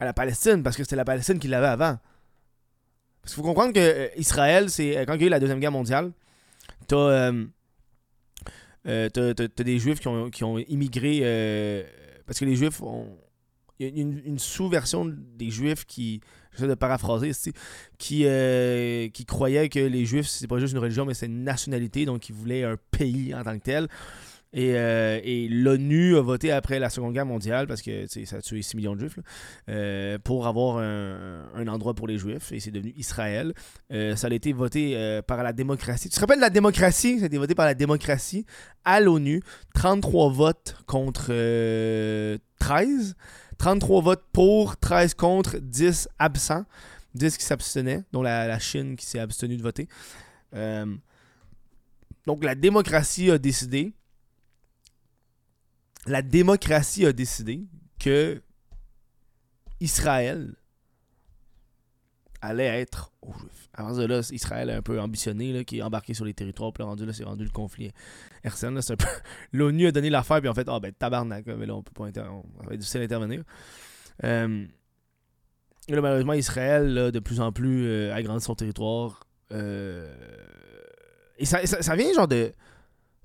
à 0.00 0.04
la 0.04 0.12
Palestine 0.12 0.62
parce 0.62 0.76
que 0.76 0.84
c'était 0.84 0.96
la 0.96 1.04
Palestine 1.04 1.38
qui 1.38 1.48
l'avait 1.48 1.66
avant. 1.66 1.98
Parce 3.20 3.34
qu'il 3.34 3.42
faut 3.42 3.48
comprendre 3.48 3.72
que 3.72 3.80
euh, 3.80 4.08
Israël, 4.16 4.70
c'est 4.70 4.96
euh, 4.96 5.04
quand 5.04 5.14
il 5.14 5.20
y 5.20 5.24
a 5.24 5.26
eu 5.26 5.30
la 5.30 5.40
Deuxième 5.40 5.60
Guerre 5.60 5.72
mondiale, 5.72 6.12
t'as 6.86 6.96
euh, 6.96 7.44
des 8.84 9.78
Juifs 9.78 10.00
qui 10.00 10.08
ont, 10.08 10.30
qui 10.30 10.44
ont 10.44 10.58
immigré 10.58 11.84
parce 12.26 12.38
que 12.38 12.44
les 12.44 12.56
Juifs 12.56 12.80
ont. 12.82 13.18
Il 13.80 13.86
y 13.86 14.00
a 14.00 14.02
une, 14.02 14.38
sous-version 14.38 15.14
des 15.36 15.50
Juifs 15.50 15.84
qui. 15.84 16.20
J'essaie 16.52 16.66
de 16.68 16.74
paraphraser 16.74 17.28
ici. 17.28 17.52
Qui, 17.98 18.24
qui 19.12 19.24
croyaient 19.24 19.68
que 19.68 19.78
les 19.78 20.04
Juifs, 20.04 20.26
c'est 20.26 20.48
pas 20.48 20.58
juste 20.58 20.72
une 20.72 20.80
religion, 20.80 21.04
mais 21.04 21.14
c'est 21.14 21.26
une 21.26 21.44
nationalité, 21.44 22.04
donc 22.04 22.28
ils 22.28 22.34
voulaient 22.34 22.64
un 22.64 22.76
pays 22.90 23.34
en 23.34 23.44
tant 23.44 23.56
que 23.56 23.62
tel. 23.62 23.88
Euh, 24.56 25.20
et, 25.22 25.48
l'ONU 25.48 26.16
a 26.16 26.22
voté 26.22 26.52
après 26.52 26.78
la 26.78 26.88
Seconde 26.88 27.12
Guerre 27.12 27.26
mondiale, 27.26 27.66
parce 27.66 27.82
que 27.82 28.06
ça 28.06 28.36
a 28.36 28.40
tué 28.40 28.62
6 28.62 28.76
millions 28.76 28.94
de 28.94 29.00
juifs, 29.00 29.18
euh, 29.68 30.18
pour 30.18 30.46
avoir 30.46 30.78
un, 30.78 31.68
endroit 31.68 31.94
pour 31.94 32.08
les 32.08 32.18
juifs, 32.18 32.52
et 32.52 32.60
c'est 32.60 32.70
devenu 32.70 32.92
Israël. 32.96 33.52
Euh, 33.92 34.16
ça 34.16 34.28
a 34.28 34.30
été 34.30 34.52
voté 34.52 35.20
par 35.26 35.42
la 35.42 35.52
démocratie. 35.52 36.08
Tu 36.08 36.14
te 36.14 36.20
rappelles 36.20 36.40
la 36.40 36.50
démocratie? 36.50 37.18
Ça 37.18 37.24
a 37.24 37.26
été 37.26 37.38
voté 37.38 37.54
par 37.54 37.66
la 37.66 37.74
démocratie 37.74 38.46
à 38.84 39.00
l'ONU. 39.00 39.42
33 39.74 40.30
votes 40.30 40.76
contre 40.86 41.28
13. 42.58 43.16
33 43.58 44.02
votes 44.02 44.24
pour, 44.32 44.76
13 44.76 45.14
contre, 45.14 45.58
10 45.58 46.08
absents. 46.18 46.64
10 47.14 47.36
qui 47.36 47.44
s'abstenaient, 47.44 48.04
dont 48.12 48.22
la, 48.22 48.46
la, 48.46 48.58
Chine 48.58 48.94
qui 48.94 49.04
s'est 49.04 49.18
abstenue 49.18 49.56
de 49.56 49.62
voter. 49.62 49.88
donc 52.26 52.44
la 52.44 52.54
démocratie 52.54 53.30
a 53.30 53.38
décidé 53.38 53.94
la 56.08 56.22
démocratie 56.22 57.06
a 57.06 57.12
décidé 57.12 57.66
que 57.98 58.42
Israël 59.80 60.54
allait 62.40 62.80
être 62.80 63.12
aux 63.22 63.32
Juifs. 63.32 63.68
Avant 63.74 63.94
ça, 63.94 64.06
là, 64.06 64.20
Israël 64.30 64.70
est 64.70 64.74
un 64.74 64.82
peu 64.82 65.00
ambitionné, 65.00 65.64
qui 65.64 65.78
est 65.78 65.82
embarqué 65.82 66.14
sur 66.14 66.24
les 66.24 66.34
territoires, 66.34 66.72
puis 66.72 66.84
rendu 66.84 67.04
là, 67.04 67.12
c'est 67.12 67.24
rendu 67.24 67.44
le 67.44 67.50
conflit 67.50 67.90
c'est 68.54 68.66
un 68.66 68.96
peu... 68.96 69.06
L'ONU 69.52 69.86
a 69.86 69.92
donné 69.92 70.10
l'affaire, 70.10 70.40
puis 70.40 70.48
en 70.48 70.54
fait, 70.54 70.68
ah 70.68 70.80
ben 70.80 70.92
tabarnak, 70.92 71.46
mais 71.46 71.66
là, 71.66 71.74
on 71.74 71.82
peut 71.82 71.92
pas 71.94 72.06
intervenir. 72.06 72.42
On 72.58 72.66
va 72.66 72.74
être 72.74 72.80
difficile. 72.80 73.06
Euh... 74.24 74.66
là, 75.88 76.00
malheureusement, 76.00 76.32
Israël, 76.32 77.10
de 77.12 77.18
plus 77.18 77.40
en 77.40 77.52
plus, 77.52 77.86
euh, 77.86 78.14
agrandit 78.14 78.44
son 78.44 78.54
territoire. 78.54 79.24
Euh... 79.52 80.12
Et 81.38 81.44
ça, 81.44 81.64
ça, 81.66 81.94
vient 81.94 82.12
genre 82.12 82.28
de 82.28 82.52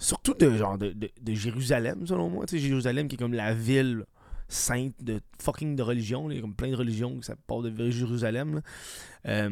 surtout 0.04 0.34
de 0.34 0.56
genre 0.58 0.78
de, 0.78 0.92
de, 0.92 1.34
Jérusalem, 1.34 2.06
selon 2.06 2.30
moi. 2.30 2.46
Tu 2.46 2.60
Jérusalem 2.60 3.08
qui 3.08 3.16
est 3.16 3.18
comme 3.18 3.34
la 3.34 3.54
ville 3.54 4.06
sainte 4.48 4.96
de 5.02 5.22
fucking 5.42 5.76
de 5.76 5.84
religion. 5.84 6.30
Il 6.30 6.36
y 6.36 6.40
a 6.40 6.42
comme 6.42 6.56
plein 6.56 6.70
de 6.70 6.76
religions 6.76 7.18
qui 7.18 7.24
ça 7.24 7.36
part 7.48 7.62
de 7.62 7.90
Jérusalem. 7.90 8.62
Euh, 9.28 9.50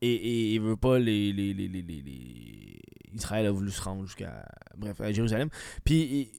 et, 0.00 0.54
il 0.54 0.60
veut 0.60 0.76
pas 0.76 0.98
les, 0.98 1.32
les, 1.32 1.54
les, 1.54 1.68
les, 1.68 2.80
Israël 3.14 3.46
a 3.46 3.50
voulu 3.50 3.70
se 3.70 3.80
rendre 3.80 4.04
jusqu'à 4.04 4.44
bref 4.76 5.00
à 5.00 5.10
Jérusalem. 5.12 5.48
Puis 5.84 6.30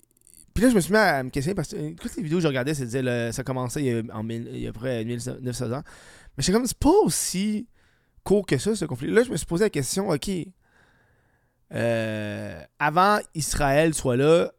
puis 0.54 0.64
là, 0.64 0.70
je 0.70 0.76
me 0.76 0.82
suis 0.82 0.94
mis 0.94 1.00
à 1.00 1.24
me 1.24 1.32
questionner 1.32 1.56
parce 1.56 1.70
que 1.70 1.94
toutes 1.94 2.16
les 2.16 2.22
vidéos 2.22 2.38
que 2.38 2.44
je 2.44 2.48
regardais, 2.48 2.76
ça 2.76 2.86
disait 2.86 3.32
ça 3.32 3.44
commençait 3.44 3.82
il 3.82 3.86
y 3.88 3.92
a, 3.92 4.16
en, 4.16 4.30
il 4.30 4.60
y 4.60 4.68
a 4.68 4.74
près 4.74 5.04
1900 5.04 5.72
ans. 5.72 5.82
Mais 6.38 6.44
c'est 6.44 6.52
comme, 6.52 6.68
c'est 6.68 6.78
pas 6.78 6.94
aussi 7.04 7.68
court 8.24 8.46
que 8.46 8.60
ça, 8.60 8.76
ce 8.76 8.86
conflit. 8.86 9.10
Là, 9.10 9.24
je 9.24 9.32
me 9.32 9.38
suis 9.38 9.48
posé 9.48 9.64
la 9.64 9.72
question, 9.72 10.10
ok, 10.10 10.30
euh, 11.74 12.62
avant 12.80 13.20
Israël 13.34 13.94
soit 13.94 14.16
là, 14.16 14.52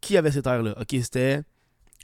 qui 0.00 0.16
avait 0.16 0.30
ces 0.30 0.42
terres-là 0.42 0.74
Ok, 0.80 0.90
c'était 1.02 1.42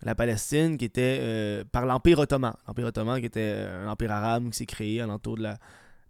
la 0.02 0.14
Palestine 0.14 0.76
qui 0.78 0.84
était 0.84 1.18
euh, 1.20 1.64
par 1.70 1.86
l'Empire 1.86 2.18
ottoman. 2.18 2.54
L'Empire 2.66 2.86
ottoman 2.86 3.20
qui 3.20 3.26
était 3.26 3.54
euh, 3.56 3.86
un 3.86 3.90
empire 3.90 4.12
arabe 4.12 4.50
qui 4.50 4.58
s'est 4.58 4.66
créé 4.66 5.00
alentour 5.00 5.36
de 5.36 5.42
la, 5.42 5.58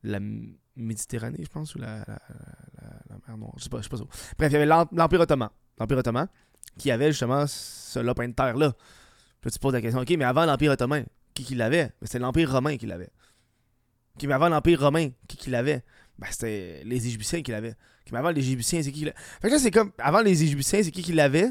la 0.03 0.19
Méditerranée, 0.75 1.41
je 1.43 1.49
pense, 1.49 1.75
ou 1.75 1.79
la, 1.79 1.99
la, 1.99 3.17
mer 3.29 3.37
Noire. 3.37 3.53
Je 3.59 3.65
sais 3.65 3.69
pas, 3.69 3.83
sais 3.83 3.91
pas 3.91 3.99
ça. 3.99 4.05
Bref, 4.39 4.51
il 4.51 4.53
y 4.53 4.57
avait 4.57 4.67
l'Empire 4.67 5.21
ottoman. 5.21 5.51
L'Empire 5.79 5.99
ottoman 5.99 6.29
qui 6.79 6.91
avait 6.91 7.09
justement 7.09 7.45
ce 7.47 7.99
lopin 7.99 8.29
de 8.29 8.33
terre-là. 8.33 8.67
Là, 8.67 8.73
tu 9.43 9.51
te 9.51 9.59
poses 9.59 9.75
la 9.75 9.81
question, 9.81 10.01
ok, 10.01 10.11
mais 10.17 10.25
avant 10.25 10.47
l'Empire 10.47 10.73
ottoman, 10.73 11.05
qui 11.35 11.45
qui 11.45 11.55
l'avait? 11.55 11.93
C'était 12.03 12.19
l'Empire 12.19 12.51
romain 12.51 12.77
qui 12.77 12.87
l'avait. 12.87 13.11
Ok, 14.17 14.25
mais 14.25 14.35
avant 14.35 14.49
l'Empire 14.49 14.81
romain, 14.81 15.11
qui 15.29 15.37
qui 15.37 15.51
l'avait? 15.51 15.83
Ben, 16.23 16.29
c'était 16.31 16.83
les 16.85 17.07
Égyptiens 17.07 17.43
qui 17.43 17.51
l'avaient. 17.51 17.75
Mais 18.13 18.19
avant 18.19 18.31
les 18.31 18.41
Égyptiens, 18.41 18.81
c'est 18.83 18.93
qui 18.93 19.05
l'avait 19.05 19.17
Fait 19.41 19.49
que 19.49 19.55
là, 19.55 19.59
c'est 19.59 19.71
comme, 19.71 19.91
avant 19.99 20.21
les 20.21 20.43
Égyptiens, 20.43 20.83
c'est 20.83 20.91
qui 20.91 21.03
qui 21.03 21.13
l'avait? 21.13 21.51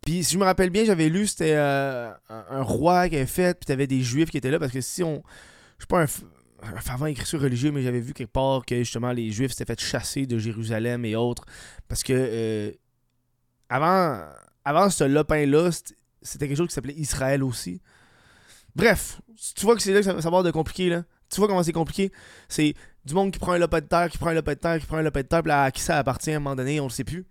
Puis, 0.00 0.24
si 0.24 0.34
je 0.34 0.38
me 0.38 0.44
rappelle 0.44 0.70
bien, 0.70 0.84
j'avais 0.84 1.08
lu, 1.08 1.26
c'était 1.26 1.54
euh, 1.54 2.10
un, 2.28 2.62
roi 2.62 3.08
qui 3.08 3.16
avait 3.16 3.26
fait, 3.26 3.58
puis 3.58 3.66
t'avais 3.66 3.86
des 3.86 4.00
Juifs 4.02 4.30
qui 4.30 4.38
étaient 4.38 4.50
là, 4.50 4.58
parce 4.58 4.72
que 4.72 4.80
si 4.80 5.02
on. 5.02 5.22
Je 5.78 5.84
suis 5.84 5.88
pas 5.88 6.02
un, 6.02 7.02
un 7.02 7.06
écriture 7.06 7.40
religieux, 7.40 7.70
mais 7.70 7.82
j'avais 7.82 8.00
vu 8.00 8.14
quelque 8.14 8.32
part 8.32 8.64
que 8.64 8.76
justement 8.76 9.12
les 9.12 9.30
Juifs 9.30 9.52
s'étaient 9.52 9.74
fait 9.74 9.80
chasser 9.80 10.26
de 10.26 10.38
Jérusalem 10.38 11.04
et 11.04 11.16
autres. 11.16 11.44
Parce 11.88 12.02
que 12.02 12.12
euh, 12.14 12.70
avant, 13.68 14.22
avant 14.64 14.88
ce 14.88 15.04
lopin-là, 15.04 15.70
c'était- 16.22 16.48
quelque 16.48 16.56
chose 16.56 16.68
qui 16.68 16.74
s'appelait 16.74 16.94
Israël 16.94 17.42
aussi. 17.42 17.80
Bref, 18.74 19.20
tu 19.54 19.64
vois 19.66 19.74
que 19.76 19.82
c'est 19.82 19.92
là 19.92 19.98
que 20.00 20.04
ça, 20.04 20.12
va 20.12 20.26
avoir 20.26 20.42
de 20.42 20.50
compliqué, 20.50 20.88
là. 20.88 21.04
Tu 21.34 21.40
vois 21.40 21.48
comment 21.48 21.62
c'est 21.62 21.72
compliqué? 21.72 22.12
C'est 22.48 22.74
du 23.04 23.14
monde 23.14 23.30
qui 23.32 23.38
prend 23.38 23.52
un 23.52 23.58
lopin 23.58 23.80
de 23.80 23.86
terre, 23.86 24.08
qui 24.10 24.18
prend 24.18 24.28
un 24.28 24.34
lopin 24.34 24.52
de 24.52 24.58
terre, 24.58 24.78
qui 24.80 24.86
prend 24.86 24.96
un 24.98 25.02
lopin 25.02 25.20
de 25.22 25.26
terre, 25.26 25.42
puis 25.42 25.52
à 25.52 25.70
qui 25.70 25.80
ça 25.82 25.98
appartient 25.98 26.30
à 26.32 26.36
un 26.36 26.40
moment 26.40 26.56
donné, 26.56 26.80
on 26.80 26.84
le 26.84 26.90
sait 26.90 27.04
plus. 27.04 27.24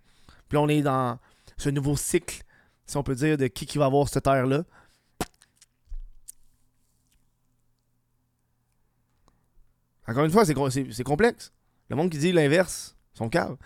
Puis 0.48 0.56
là, 0.56 0.60
on 0.60 0.68
est 0.68 0.82
dans 0.82 1.18
ce 1.56 1.70
nouveau 1.70 1.96
cycle, 1.96 2.42
si 2.86 2.96
on 2.96 3.02
peut 3.02 3.14
dire, 3.14 3.36
de 3.38 3.46
qui, 3.46 3.66
qui 3.66 3.78
va 3.78 3.86
avoir 3.86 4.08
cette 4.08 4.24
terre-là. 4.24 4.64
Encore 10.06 10.24
une 10.24 10.30
fois, 10.30 10.44
c'est, 10.44 10.54
com- 10.54 10.70
c'est, 10.70 10.86
c'est 10.92 11.02
complexe. 11.04 11.52
Le 11.88 11.96
monde 11.96 12.10
qui 12.10 12.18
dit 12.18 12.32
l'inverse, 12.32 12.96
sont 13.14 13.28
caves. 13.28 13.56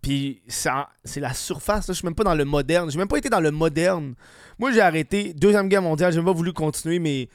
Puis 0.00 0.42
ça- 0.48 0.88
c'est 1.04 1.20
la 1.20 1.34
surface. 1.34 1.88
là. 1.88 1.94
Je 1.94 1.98
suis 1.98 2.06
même 2.06 2.14
pas 2.14 2.24
dans 2.24 2.34
le 2.34 2.44
moderne. 2.44 2.90
J'ai 2.90 2.98
même 2.98 3.08
pas 3.08 3.18
été 3.18 3.28
dans 3.28 3.40
le 3.40 3.50
moderne. 3.50 4.14
Moi, 4.58 4.72
j'ai 4.72 4.80
arrêté. 4.80 5.32
Deuxième 5.34 5.68
guerre 5.68 5.82
mondiale, 5.82 6.12
j'ai 6.12 6.18
même 6.18 6.26
pas 6.26 6.32
voulu 6.32 6.52
continuer, 6.52 6.98
mais 6.98 7.28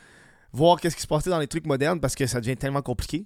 voir 0.58 0.82
qu'est-ce 0.82 0.96
qui 0.96 1.02
se 1.02 1.08
passait 1.08 1.30
dans 1.30 1.40
les 1.40 1.48
trucs 1.48 1.66
modernes 1.66 2.00
parce 2.00 2.16
que 2.16 2.26
ça 2.26 2.42
devient 2.42 2.58
tellement 2.58 2.82
compliqué. 2.82 3.24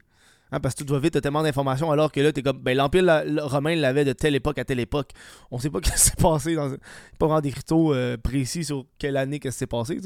Hein, 0.51 0.59
parce 0.59 0.75
que 0.75 0.83
tout 0.83 0.93
va 0.93 0.99
vite, 0.99 1.13
t'as 1.13 1.21
tellement 1.21 1.43
d'informations 1.43 1.91
alors 1.91 2.11
que 2.11 2.19
là, 2.19 2.33
t'es 2.33 2.43
comme. 2.43 2.59
Ben, 2.59 2.75
l'Empire 2.75 3.23
romain 3.43 3.73
l'avait 3.75 4.03
de 4.03 4.11
telle 4.11 4.35
époque 4.35 4.57
à 4.57 4.65
telle 4.65 4.81
époque. 4.81 5.11
On 5.49 5.59
sait 5.59 5.69
pas 5.69 5.79
ce 5.83 5.91
qui 5.91 5.97
s'est 5.97 6.15
passé. 6.17 6.55
Dans... 6.55 6.69
Pas 7.17 7.25
vraiment 7.25 7.39
des 7.39 7.51
cryptos 7.51 7.93
euh, 7.93 8.17
précis 8.17 8.65
sur 8.65 8.85
quelle 8.97 9.15
année 9.15 9.39
que 9.39 9.49
s'est 9.49 9.67
passé, 9.67 9.99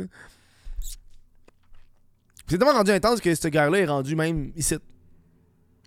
C'est 2.47 2.59
tellement 2.59 2.73
rendu 2.73 2.91
intense 2.91 3.21
que 3.21 3.33
cette 3.33 3.51
guerre-là 3.51 3.79
est 3.79 3.87
rendue 3.87 4.15
même 4.15 4.51
ici, 4.55 4.75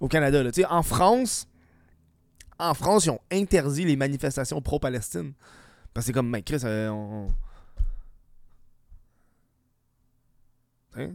au 0.00 0.09
Canada. 0.09 0.42
Là. 0.42 0.50
Tu 0.50 0.62
sais, 0.62 0.66
En 0.66 0.83
France, 0.83 1.47
en 2.59 2.75
France, 2.75 3.07
ils 3.07 3.11
ont 3.11 3.21
interdit 3.30 3.85
les 3.85 3.95
manifestations 3.95 4.61
pro-Palestine. 4.61 5.35
Parce 5.95 6.04
que 6.04 6.07
c'est 6.09 6.12
comme, 6.12 6.30
mais 6.30 6.42
Chris, 6.42 6.62
euh, 6.64 6.88
on. 6.88 7.28
Hein? 10.97 11.14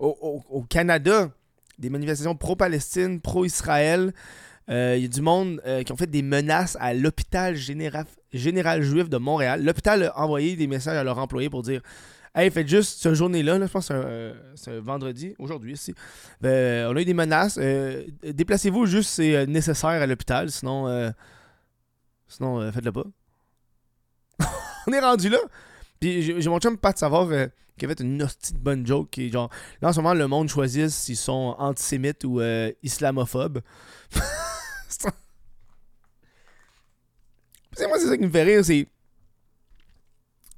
Au, 0.00 0.64
Canada, 0.68 1.30
des 1.78 1.90
manifestations 1.90 2.34
pro-Palestine, 2.34 3.20
pro-Israël. 3.20 4.12
euh, 4.70 4.94
Il 4.96 5.02
y 5.02 5.04
a 5.04 5.08
du 5.08 5.20
monde 5.20 5.60
euh, 5.66 5.82
qui 5.82 5.92
ont 5.92 5.96
fait 5.96 6.06
des 6.06 6.22
menaces 6.22 6.76
à 6.80 6.94
l'hôpital 6.94 7.54
général, 7.54 8.06
général 8.32 8.82
juif 8.82 9.10
de 9.10 9.18
Montréal. 9.18 9.62
L'hôpital 9.62 10.04
a 10.04 10.18
envoyé 10.18 10.56
des 10.56 10.66
messages 10.66 10.96
à 10.96 11.04
leurs 11.04 11.18
employés 11.18 11.50
pour 11.50 11.62
dire 11.62 11.82
Hey, 12.34 12.50
faites 12.50 12.68
juste 12.68 13.02
cette 13.02 13.14
journée-là, 13.14 13.58
là, 13.58 13.66
je 13.66 13.72
pense 13.72 13.88
que 13.88 13.94
c'est 13.94 14.00
un, 14.00 14.06
euh, 14.06 14.34
c'est 14.54 14.78
vendredi, 14.78 15.34
aujourd'hui 15.38 15.72
ici. 15.72 15.94
On 16.42 16.46
a 16.46 17.00
eu 17.00 17.04
des 17.04 17.14
menaces. 17.14 17.58
Déplacez-vous 18.22 18.86
juste, 18.86 19.10
c'est 19.10 19.34
euh, 19.36 19.46
nécessaire 19.46 19.90
à 19.90 20.06
l'hôpital, 20.06 20.50
sinon, 20.50 21.12
sinon 22.28 22.72
faites-le 22.72 22.92
pas. 22.92 23.04
on 24.86 24.92
est 24.92 25.00
rendu 25.00 25.28
là. 25.28 25.38
Puis 26.00 26.22
j'ai 26.22 26.48
mon 26.48 26.58
chum 26.58 26.78
Pat 26.78 26.96
Savard 26.96 27.28
euh, 27.30 27.46
qui 27.80 27.86
a 27.86 27.88
fait 27.88 28.00
une 28.00 28.22
hostie 28.22 28.54
bonne 28.54 28.86
joke 28.86 29.10
qui 29.10 29.26
est 29.26 29.32
genre 29.32 29.50
là 29.80 29.88
en 29.88 29.92
ce 29.92 30.00
moment 30.00 30.14
le 30.14 30.28
monde 30.28 30.48
choisit 30.48 30.90
s'ils 30.90 31.16
sont 31.16 31.56
antisémites 31.58 32.24
ou 32.24 32.40
euh, 32.40 32.70
islamophobes. 32.82 33.60
C'est 37.76 37.86
moi 37.86 37.98
c'est 37.98 38.08
ça 38.08 38.18
qui 38.18 38.24
me 38.24 38.30
fait 38.30 38.42
rire, 38.42 38.64
c'est 38.64 38.88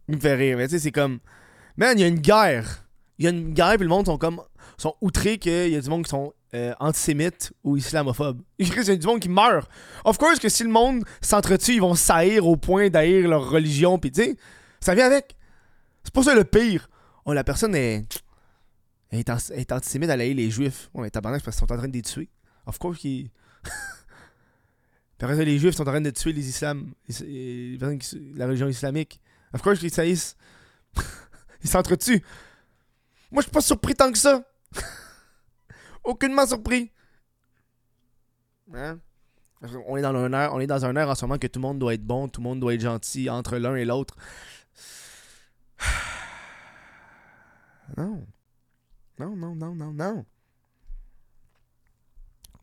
il 0.08 0.16
me 0.16 0.20
fait 0.20 0.34
rire, 0.34 0.56
mais 0.56 0.66
tu 0.66 0.72
sais 0.72 0.80
c'est 0.80 0.90
comme 0.90 1.20
man, 1.76 1.96
il 1.96 2.00
y 2.00 2.04
a 2.04 2.08
une 2.08 2.18
guerre. 2.18 2.86
Il 3.18 3.26
y 3.26 3.28
a 3.28 3.30
une 3.30 3.52
guerre 3.52 3.76
puis 3.76 3.84
le 3.84 3.88
monde 3.88 4.06
sont 4.06 4.18
comme 4.18 4.42
sont 4.76 4.96
outrés 5.00 5.38
qu'il 5.38 5.68
y 5.68 5.76
a 5.76 5.80
du 5.80 5.88
monde 5.88 6.04
qui 6.04 6.10
sont 6.10 6.32
euh, 6.54 6.74
antisémites 6.80 7.52
ou 7.62 7.76
islamophobes. 7.76 8.42
Il 8.58 8.66
y 8.66 8.90
a 8.90 8.96
du 8.96 9.06
monde 9.06 9.20
qui 9.20 9.28
meurt. 9.28 9.70
Of 10.04 10.18
course 10.18 10.38
que 10.38 10.48
si 10.48 10.64
le 10.64 10.70
monde 10.70 11.04
s'entretue, 11.20 11.74
ils 11.74 11.80
vont 11.80 11.94
s'haïr 11.94 12.46
au 12.46 12.56
point 12.56 12.90
d'haïr 12.90 13.28
leur 13.28 13.48
religion 13.48 13.98
puis 13.98 14.10
tu 14.10 14.22
sais, 14.22 14.36
ça 14.80 14.94
vient 14.94 15.06
avec. 15.06 15.36
C'est 16.02 16.12
pas 16.12 16.22
ça 16.22 16.34
le 16.34 16.44
pire. 16.44 16.88
Oh, 17.24 17.32
la 17.32 17.44
personne 17.44 17.74
est. 17.74 18.04
Est, 19.10 19.28
elle 19.50 19.58
est 19.60 19.72
antisémite, 19.72 20.10
elle 20.10 20.20
les 20.20 20.50
juifs. 20.50 20.90
Ouais, 20.94 21.02
mais 21.02 21.10
tabarnak, 21.10 21.42
parce 21.42 21.56
qu'ils 21.56 21.66
sont 21.66 21.72
en 21.72 21.76
train 21.76 21.88
de 21.88 21.92
les 21.92 22.02
tuer. 22.02 22.28
Of 22.66 22.78
course 22.78 23.02
les 23.02 23.30
juifs 25.58 25.74
sont 25.76 25.82
en 25.82 25.92
train 25.92 26.00
de 26.00 26.10
tuer 26.10 26.32
les 26.32 26.48
islams. 26.48 26.92
les- 27.20 27.76
les 27.76 27.98
la 28.34 28.46
religion 28.46 28.68
islamique. 28.68 29.20
Of 29.52 29.62
course 29.62 29.78
qu'ils 29.78 29.92
saillissent. 29.92 30.36
Ils 31.64 31.70
s'entretuent. 31.70 32.24
Moi, 33.30 33.42
je 33.42 33.46
suis 33.46 33.52
pas 33.52 33.60
surpris 33.60 33.94
tant 33.94 34.10
que 34.10 34.18
ça. 34.18 34.42
Aucunement 36.04 36.44
surpris. 36.46 36.90
Hein? 38.74 38.98
Qu'on 39.60 39.96
est 39.96 40.02
dans 40.02 40.12
un 40.14 40.50
on 40.50 40.58
est 40.58 40.66
dans 40.66 40.84
un 40.84 40.96
air 40.96 41.08
en 41.08 41.14
ce 41.14 41.24
moment 41.24 41.38
que 41.38 41.46
tout 41.46 41.60
le 41.60 41.62
monde 41.62 41.78
doit 41.78 41.94
être 41.94 42.04
bon, 42.04 42.28
tout 42.28 42.40
le 42.40 42.48
monde 42.48 42.58
doit 42.58 42.74
être 42.74 42.80
gentil 42.80 43.30
entre 43.30 43.58
l'un 43.58 43.76
et 43.76 43.84
l'autre. 43.84 44.16
Non. 47.96 48.26
Non, 49.18 49.36
non, 49.36 49.54
non, 49.54 49.74
non, 49.74 49.92
non. 49.92 50.24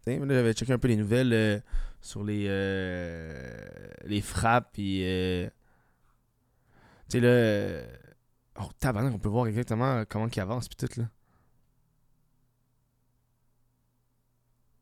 Là, 0.05 0.25
j'avais 0.27 0.53
checké 0.53 0.73
un 0.73 0.79
peu 0.79 0.87
les 0.87 0.95
nouvelles 0.95 1.33
euh, 1.33 1.59
sur 2.01 2.23
les, 2.23 2.45
euh, 2.47 3.67
les 4.05 4.21
frappes, 4.21 4.69
puis. 4.73 5.03
euh, 5.05 5.47
tu 7.09 7.19
sais, 7.19 7.21
là. 7.21 7.83
oh, 8.59 8.69
tabarnak, 8.79 9.13
on 9.13 9.19
peut 9.19 9.29
voir 9.29 9.47
exactement 9.47 10.03
comment 10.09 10.27
il 10.27 10.39
avance, 10.39 10.67
puis 10.67 10.87
tout, 10.87 10.99
là. 10.99 11.07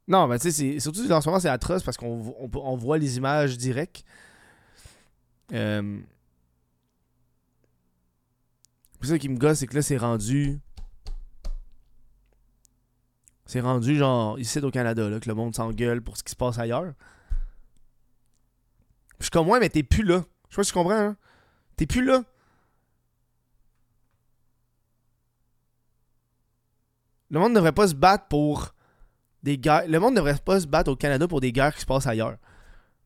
Non, 0.08 0.27
ben, 0.27 0.39
tu 0.39 0.51
sais, 0.51 0.80
surtout 0.80 1.12
en 1.12 1.20
ce 1.20 1.27
moment, 1.27 1.39
c'est 1.39 1.50
atroce 1.50 1.84
parce 1.84 1.98
qu'on 1.98 2.77
voit 2.77 2.98
les 2.98 3.18
images 3.18 3.58
directes. 3.58 4.06
Euh, 5.51 6.00
puis 9.00 9.10
ça 9.10 9.20
qui 9.20 9.30
me 9.30 9.38
gosse, 9.38 9.60
c'est 9.60 9.68
que 9.68 9.75
là, 9.75 9.82
c'est 9.82 9.98
rendu. 9.98 10.60
C'est 13.46 13.62
rendu 13.62 13.96
genre 13.96 14.38
ici 14.39 14.60
au 14.60 14.72
Canada, 14.72 15.10
là, 15.10 15.20
que 15.20 15.30
le 15.30 15.36
monde 15.36 15.56
s'engueule 15.56 16.01
pour 16.01 16.18
ce 16.18 16.24
qui 16.24 16.32
se 16.32 16.36
passe 16.36 16.60
ailleurs. 16.60 16.94
Je 19.20 19.25
suis 19.25 19.32
comme, 19.32 19.48
ouais, 19.50 19.60
mais 19.60 19.70
t'es 19.70 19.84
plus 19.84 20.04
là. 20.04 20.24
Je 20.50 20.56
sais 20.56 20.58
pas 20.58 20.63
si 20.63 20.72
tu 20.72 20.77
comprends, 20.77 21.00
hein. 21.00 21.18
T'es 21.75 21.86
plus 21.86 22.04
là. 22.04 22.24
Le 27.30 27.39
monde 27.39 27.51
ne 27.51 27.56
devrait 27.56 27.74
pas 27.74 27.88
se 27.88 27.96
battre 27.96 28.27
pour 28.27 28.74
des 29.44 29.58
guerres. 29.58 29.88
Le 29.88 30.00
monde 30.00 30.13
ne 30.13 30.18
devrait 30.18 30.38
pas 30.38 30.60
se 30.60 30.68
battre 30.68 30.92
au 30.92 30.96
Canada 30.96 31.27
pour 31.27 31.42
des 31.42 31.51
guerres 31.51 31.75
qui 31.75 31.82
se 31.82 31.86
passent 31.86 32.08
ailleurs. 32.08 32.38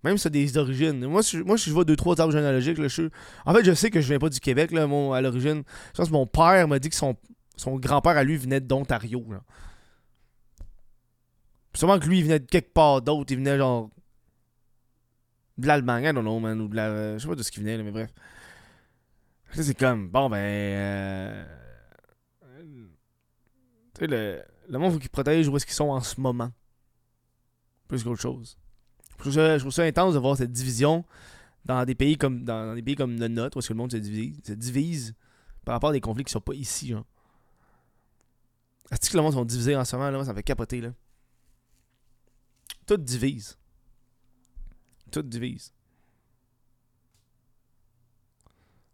Même 0.03 0.17
si 0.17 0.24
c'est 0.24 0.29
des 0.31 0.58
origines. 0.58 1.05
Moi, 1.05 1.22
si, 1.22 1.38
moi, 1.38 1.58
si 1.58 1.70
je 1.70 1.74
vois 1.75 1.86
deux, 1.86 1.96
trois 1.96 2.20
arbres 2.20 2.34
généalogiques, 2.34 2.77
là, 2.79 2.88
je 2.88 3.10
En 3.46 3.53
fait, 3.53 3.63
je 3.63 3.74
sais 3.74 3.89
que 3.91 4.01
je 4.01 4.08
viens 4.08 4.17
pas 4.20 4.29
du 4.29 4.39
Québec, 4.39 4.72
là, 4.72 4.88
mon- 4.88 5.13
à 5.13 5.22
l'origine. 5.22 5.63
Je 5.93 5.98
pense 5.98 6.08
que 6.08 6.13
mon 6.13 6.25
père 6.25 6.67
m'a 6.67 6.79
dit 6.79 6.89
que 6.89 6.96
son, 6.96 7.15
son 7.55 7.77
grand-père 7.77 8.17
à 8.17 8.24
lui 8.24 8.36
venait 8.38 8.60
d'Ontario. 8.62 9.24
là. 9.29 9.41
Sûrement 11.75 12.00
que 12.00 12.08
lui, 12.08 12.17
il 12.20 12.24
venait 12.24 12.39
de 12.39 12.46
quelque 12.46 12.74
part 12.74 13.01
d'autre. 13.01 13.31
Il 13.31 13.38
venait 13.38 13.58
genre. 13.58 13.89
De 15.58 15.67
l'Allemagne, 15.67 16.05
I 16.05 16.13
don't 16.13 16.41
man. 16.41 16.60
Ou 16.62 16.67
de 16.67 16.75
la. 16.75 17.17
Je 17.17 17.22
sais 17.22 17.27
pas 17.27 17.36
de 17.36 17.43
ce 17.43 17.51
qu'il 17.51 17.62
venait, 17.62 17.77
là, 17.77 17.84
mais 17.84 17.91
bref. 17.91 18.10
C'est 19.53 19.77
comme. 19.77 20.10
Bon, 20.10 20.29
ben. 20.29 20.38
euh, 20.38 21.46
Tu 23.93 24.00
sais, 24.00 24.08
le, 24.08 24.41
le 24.67 24.79
monde, 24.79 24.93
faut 24.93 25.00
qu'il 25.00 25.10
protège 25.10 25.48
où 25.48 25.55
est-ce 25.58 25.65
qu'ils 25.65 25.75
sont 25.75 25.89
en 25.89 26.01
ce 26.01 26.20
moment. 26.20 26.51
Plus 27.88 28.03
qu'autre 28.03 28.22
chose. 28.22 28.58
Je 29.23 29.57
trouve, 29.59 29.71
ça, 29.71 29.83
intense 29.83 30.13
de 30.13 30.19
voir 30.19 30.37
cette 30.37 30.51
division 30.51 31.05
dans 31.65 31.85
des 31.85 31.95
pays 31.95 32.17
comme 32.17 32.43
dans, 32.43 32.73
des 32.73 32.81
pays 32.81 32.95
comme 32.95 33.19
le 33.19 33.27
nôtre, 33.27 33.57
où 33.57 33.59
est-ce 33.59 33.67
que 33.67 33.73
le 33.73 33.77
monde 33.77 33.91
se 33.91 33.97
divise, 33.97 34.39
se 34.43 34.53
divise 34.53 35.13
par 35.63 35.73
rapport 35.73 35.91
à 35.91 35.93
des 35.93 36.01
conflits 36.01 36.23
qui 36.23 36.31
sont 36.31 36.41
pas 36.41 36.55
ici. 36.55 36.93
Est-ce 38.91 39.09
que 39.09 39.17
le 39.17 39.23
monde 39.23 39.33
sont 39.33 39.45
divisés 39.45 39.75
en 39.75 39.85
ce 39.85 39.95
moment, 39.95 40.09
là, 40.09 40.25
ça 40.25 40.33
fait 40.33 40.43
capoter, 40.43 40.81
là. 40.81 40.89
Tout 42.87 42.97
divise. 42.97 43.57
Tout 45.11 45.21
divise. 45.21 45.71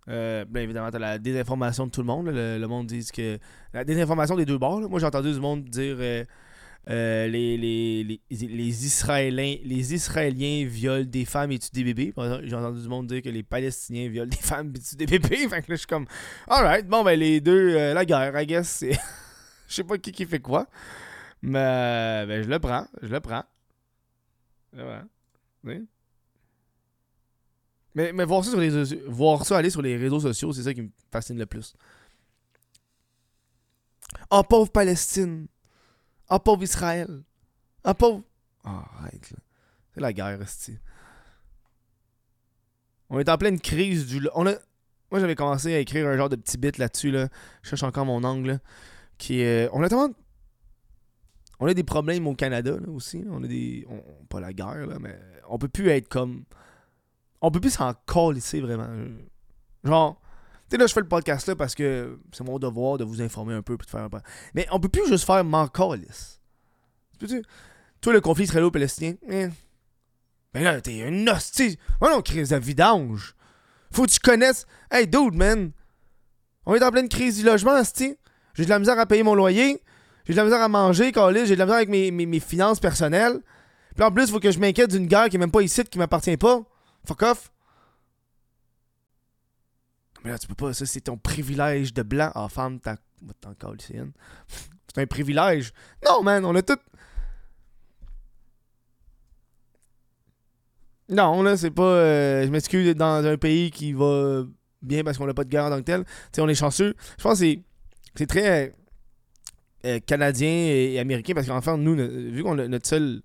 Euh, 0.09 0.45
bien 0.45 0.61
évidemment, 0.61 0.89
t'as 0.91 0.99
la 0.99 1.19
désinformation 1.19 1.85
de 1.87 1.91
tout 1.91 2.01
le 2.01 2.07
monde. 2.07 2.27
Le, 2.27 2.65
monde 2.65 2.87
dit 2.87 3.05
que. 3.11 3.39
La 3.73 3.83
désinformation 3.83 4.35
des 4.35 4.45
deux 4.45 4.57
bords. 4.57 4.81
Moi, 4.89 4.99
j'ai 4.99 5.05
entendu 5.05 5.31
du 5.33 5.39
monde 5.39 5.63
dire. 5.65 5.97
euh, 5.99 6.25
Euh, 6.89 7.27
les, 7.27 7.57
les, 7.57 8.21
les, 8.29 8.85
Israéliens, 8.85 9.57
les 9.61 9.93
Israéliens 9.93 10.65
violent 10.65 11.03
des 11.05 11.25
femmes 11.25 11.51
et 11.51 11.59
tuent 11.59 11.71
des 11.73 11.83
bébés. 11.83 12.13
J'ai 12.43 12.55
entendu 12.55 12.81
du 12.81 12.87
monde 12.87 13.07
dire 13.07 13.21
que 13.21 13.27
les 13.27 13.43
Palestiniens 13.43 14.07
violent 14.07 14.29
des 14.29 14.37
femmes 14.41 14.71
et 14.73 14.79
tuent 14.79 14.95
des 14.95 15.05
bébés. 15.05 15.49
Fait 15.49 15.61
que 15.61 15.71
là, 15.71 15.75
je 15.75 15.75
suis 15.75 15.87
comme, 15.87 16.05
alright, 16.47 16.87
bon, 16.87 17.03
ben 17.03 17.19
les 17.19 17.41
deux, 17.41 17.75
euh, 17.75 17.93
la 17.93 18.05
guerre, 18.05 18.39
I 18.39 18.45
guess. 18.45 18.85
Je 19.67 19.73
sais 19.73 19.83
pas 19.83 19.97
qui, 19.97 20.13
qui 20.13 20.25
fait 20.25 20.39
quoi. 20.39 20.67
Mais 21.41 22.25
ben, 22.25 22.41
je 22.41 22.47
le 22.47 22.57
prends, 22.57 22.87
je 23.01 23.09
le 23.09 23.19
prends. 23.19 23.43
Mais, 27.93 28.13
mais 28.13 28.23
voir, 28.23 28.45
ça 28.45 28.51
sur 28.51 28.59
les, 28.61 28.69
voir 29.07 29.45
ça 29.45 29.57
aller 29.57 29.69
sur 29.69 29.81
les 29.81 29.97
réseaux 29.97 30.21
sociaux, 30.21 30.53
c'est 30.53 30.63
ça 30.63 30.73
qui 30.73 30.83
me 30.83 30.89
fascine 31.11 31.37
le 31.37 31.45
plus. 31.45 31.73
Oh, 34.31 34.41
pauvre 34.47 34.71
Palestine. 34.71 35.47
Oh, 36.29 36.39
pauvre 36.39 36.63
Israël. 36.63 37.23
Oh, 37.85 37.93
pauvre. 37.93 38.23
Oh, 38.65 38.69
arrête, 38.69 39.31
là. 39.31 39.37
C'est 39.93 40.01
la 40.01 40.13
guerre, 40.13 40.39
c'est. 40.47 40.79
On 43.09 43.19
est 43.19 43.29
en 43.29 43.37
pleine 43.37 43.59
crise 43.59 44.07
du. 44.07 44.27
On 44.35 44.45
a... 44.45 44.51
Moi, 45.09 45.21
j'avais 45.21 45.35
commencé 45.35 45.73
à 45.73 45.79
écrire 45.79 46.05
un 46.07 46.17
genre 46.17 46.29
de 46.29 46.35
petit 46.35 46.57
bit 46.57 46.77
là-dessus, 46.77 47.11
là. 47.11 47.29
Je 47.63 47.69
cherche 47.69 47.83
encore 47.83 48.05
mon 48.05 48.23
angle, 48.23 48.59
Qui 49.17 49.41
est. 49.41 49.69
On 49.71 49.81
a 49.81 49.89
tellement. 49.89 50.09
On 51.59 51.65
a 51.65 51.73
des 51.73 51.83
problèmes 51.83 52.27
au 52.27 52.35
Canada, 52.35 52.71
là, 52.71 52.89
aussi. 52.89 53.23
On 53.29 53.43
a 53.43 53.47
des. 53.47 53.87
Pas 54.29 54.41
la 54.41 54.51
guerre, 54.51 54.85
là, 54.85 54.99
mais. 54.99 55.17
On 55.47 55.57
peut 55.57 55.69
plus 55.69 55.89
être 55.89 56.09
comme. 56.09 56.43
On 57.39 57.51
peut 57.51 57.61
plus 57.61 57.71
s'en 57.71 57.93
ici, 58.33 58.59
vraiment. 58.59 58.89
Genre. 59.83 60.21
Sais, 60.69 60.77
là, 60.77 60.85
je 60.85 60.93
fais 60.93 60.99
le 60.99 61.07
podcast 61.07 61.47
là 61.47 61.55
parce 61.55 61.75
que 61.75 62.19
c'est 62.33 62.43
mon 62.43 62.59
devoir 62.59 62.97
de 62.97 63.05
vous 63.05 63.21
informer 63.21 63.53
un 63.53 63.61
peu 63.61 63.77
puis 63.77 63.85
de 63.85 63.91
faire 63.91 64.01
un. 64.01 64.09
Mais 64.53 64.67
on 64.71 64.79
peut 64.79 64.89
plus 64.89 65.07
juste 65.07 65.25
faire 65.25 65.43
m'en 65.43 65.67
calice. 65.67 66.41
Tu 67.19 67.41
Toi, 68.01 68.13
le 68.13 68.21
conflit 68.21 68.43
israélo-palestinien, 68.43 69.15
eh. 69.29 69.47
ben 70.53 70.63
là, 70.63 70.81
t'es 70.81 71.03
un 71.03 71.27
hostie. 71.27 71.79
Oh 72.01 72.07
non, 72.09 72.21
crise 72.21 72.49
de 72.49 72.57
vidange. 72.57 73.35
Faut 73.91 74.05
que 74.05 74.11
tu 74.11 74.19
connaisses. 74.19 74.65
Hey, 74.91 75.07
dude, 75.07 75.35
man. 75.35 75.71
On 76.65 76.75
est 76.75 76.83
en 76.83 76.91
pleine 76.91 77.07
crise 77.07 77.37
du 77.37 77.43
logement, 77.43 77.79
hostie. 77.79 78.17
J'ai 78.53 78.65
de 78.65 78.69
la 78.69 78.79
misère 78.79 78.99
à 78.99 79.05
payer 79.05 79.23
mon 79.23 79.35
loyer. 79.35 79.81
J'ai 80.25 80.33
de 80.33 80.37
la 80.37 80.43
misère 80.43 80.61
à 80.61 80.67
manger, 80.67 81.13
calice. 81.13 81.45
J'ai 81.45 81.55
de 81.55 81.59
la 81.59 81.65
misère 81.65 81.77
avec 81.77 81.89
mes, 81.89 82.11
mes, 82.11 82.39
finances 82.41 82.81
personnelles. 82.81 83.39
Puis 83.95 84.03
en 84.03 84.11
plus, 84.11 84.29
faut 84.29 84.41
que 84.41 84.51
je 84.51 84.59
m'inquiète 84.59 84.91
d'une 84.91 85.07
guerre 85.07 85.29
qui 85.29 85.37
est 85.37 85.39
même 85.39 85.51
pas 85.51 85.61
ici, 85.61 85.83
qui 85.85 85.97
m'appartient 85.97 86.35
pas. 86.35 86.61
Fuck 87.05 87.21
off. 87.21 87.51
Tu 90.39 90.47
peux 90.47 90.55
pas, 90.55 90.73
ça 90.73 90.85
c'est 90.85 91.01
ton 91.01 91.17
privilège 91.17 91.93
de 91.93 92.03
blanc. 92.03 92.31
Ah, 92.35 92.47
femme, 92.49 92.79
t'as. 92.79 92.95
C'est 94.93 95.01
un 95.01 95.05
privilège. 95.05 95.73
Non, 96.05 96.23
man, 96.23 96.45
on 96.45 96.55
a 96.55 96.61
tout. 96.61 96.77
Non, 101.09 101.41
là, 101.41 101.55
c'est 101.55 101.71
pas. 101.71 101.83
Euh, 101.83 102.45
je 102.45 102.49
m'excuse 102.49 102.85
d'être 102.85 102.97
dans 102.97 103.25
un 103.25 103.37
pays 103.37 103.71
qui 103.71 103.93
va 103.93 104.43
bien 104.81 105.03
parce 105.03 105.17
qu'on 105.17 105.25
n'a 105.25 105.33
pas 105.33 105.43
de 105.43 105.49
guerre 105.49 105.65
en 105.65 105.69
tant 105.69 105.77
que 105.77 105.83
tel. 105.83 106.03
Tu 106.03 106.11
sais, 106.33 106.41
on 106.41 106.49
est 106.49 106.55
chanceux. 106.55 106.95
Je 107.17 107.23
pense 107.23 107.39
que 107.39 107.55
c'est, 108.15 108.25
très 108.25 108.73
euh, 109.85 109.99
canadien 109.99 110.49
et, 110.49 110.99
américain 110.99 111.33
parce 111.33 111.47
qu'en 111.47 111.61
fait, 111.61 111.77
nous, 111.77 111.95
vu 111.95 112.43
qu'on 112.43 112.55
notre 112.55 112.87
seul. 112.87 113.21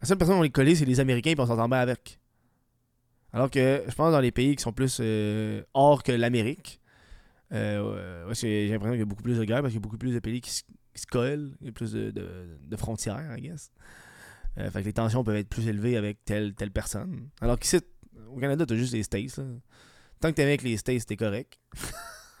La 0.00 0.06
seule 0.06 0.16
personne 0.16 0.36
qu'on 0.36 0.44
est 0.44 0.50
collé, 0.50 0.76
c'est 0.76 0.84
les 0.84 1.00
Américains 1.00 1.32
et 1.32 1.40
on 1.40 1.46
s'entend 1.46 1.68
bien 1.68 1.78
avec. 1.78 2.20
Alors 3.32 3.50
que 3.50 3.84
je 3.86 3.94
pense 3.94 4.12
dans 4.12 4.20
les 4.20 4.32
pays 4.32 4.56
qui 4.56 4.62
sont 4.62 4.72
plus 4.72 4.98
euh, 5.00 5.62
hors 5.74 6.02
que 6.02 6.12
l'Amérique, 6.12 6.80
euh, 7.52 8.32
j'ai 8.34 8.68
l'impression 8.68 8.92
qu'il 8.92 9.00
y 9.00 9.02
a 9.02 9.06
beaucoup 9.06 9.22
plus 9.22 9.38
de 9.38 9.44
guerres 9.44 9.60
parce 9.60 9.72
qu'il 9.72 9.80
y 9.80 9.82
a 9.82 9.86
beaucoup 9.86 9.98
plus 9.98 10.14
de 10.14 10.18
pays 10.18 10.40
qui, 10.40 10.50
se 10.50 10.62
collent, 11.10 11.54
il 11.60 11.66
y 11.66 11.70
a 11.70 11.72
plus 11.72 11.92
de, 11.92 12.76
frontières, 12.76 13.36
I 13.36 13.40
guess. 13.40 13.70
Euh, 14.56 14.70
fait 14.70 14.80
que 14.80 14.86
les 14.86 14.92
tensions 14.92 15.22
peuvent 15.22 15.36
être 15.36 15.48
plus 15.48 15.68
élevées 15.68 15.96
avec 15.96 16.24
telle, 16.24 16.54
telle 16.54 16.70
personne. 16.70 17.28
Alors 17.40 17.58
qu'ici, 17.58 17.80
au 18.34 18.38
Canada, 18.38 18.66
t'as 18.66 18.74
juste 18.74 18.94
les 18.94 19.02
States. 19.02 19.40
Tant 20.20 20.30
que 20.30 20.34
t'es 20.34 20.42
avec 20.42 20.62
les 20.62 20.76
States, 20.76 21.06
t'es 21.06 21.16
correct. 21.16 21.58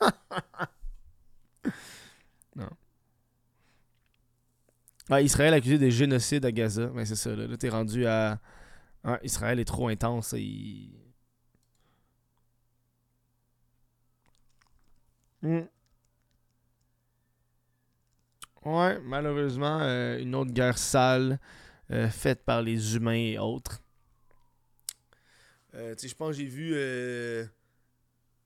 non. 2.56 2.70
Ah, 5.10 5.22
Israël 5.22 5.54
accusé 5.54 5.78
de 5.78 5.88
génocide 5.88 6.44
à 6.44 6.52
Gaza. 6.52 6.90
Mais 6.94 7.04
c'est 7.04 7.14
ça, 7.14 7.34
là, 7.36 7.46
là 7.46 7.56
t'es 7.56 7.68
rendu 7.68 8.06
à 8.06 8.40
Israël 9.22 9.60
est 9.60 9.64
trop 9.64 9.88
intense. 9.88 10.34
Hmm. 15.42 15.62
Ouais, 18.64 18.98
malheureusement, 19.00 19.80
euh, 19.80 20.18
une 20.18 20.34
autre 20.34 20.50
guerre 20.50 20.78
sale 20.78 21.38
euh, 21.90 22.08
faite 22.08 22.44
par 22.44 22.60
les 22.60 22.96
humains 22.96 23.12
et 23.12 23.38
autres. 23.38 23.80
Euh, 25.74 25.94
je 26.00 26.14
pense 26.14 26.30
que 26.30 26.42
j'ai 26.42 26.46
vu 26.46 26.74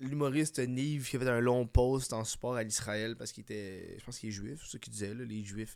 l'humoriste 0.01 0.59
Nive 0.59 1.09
qui 1.09 1.17
a 1.17 1.21
fait 1.21 1.29
un 1.29 1.41
long 1.41 1.67
post 1.67 2.13
en 2.13 2.25
support 2.25 2.57
à 2.57 2.63
l'Israël 2.63 3.17
parce 3.17 3.33
qu'il 3.33 3.43
était. 3.43 3.97
Je 3.99 4.05
pense 4.05 4.19
qu'il 4.19 4.29
est 4.29 4.33
juif, 4.33 4.61
c'est 4.63 4.73
ce 4.73 4.77
qu'il 4.77 4.93
disait, 4.93 5.15
là, 5.15 5.25
les 5.25 5.43
juifs. 5.43 5.75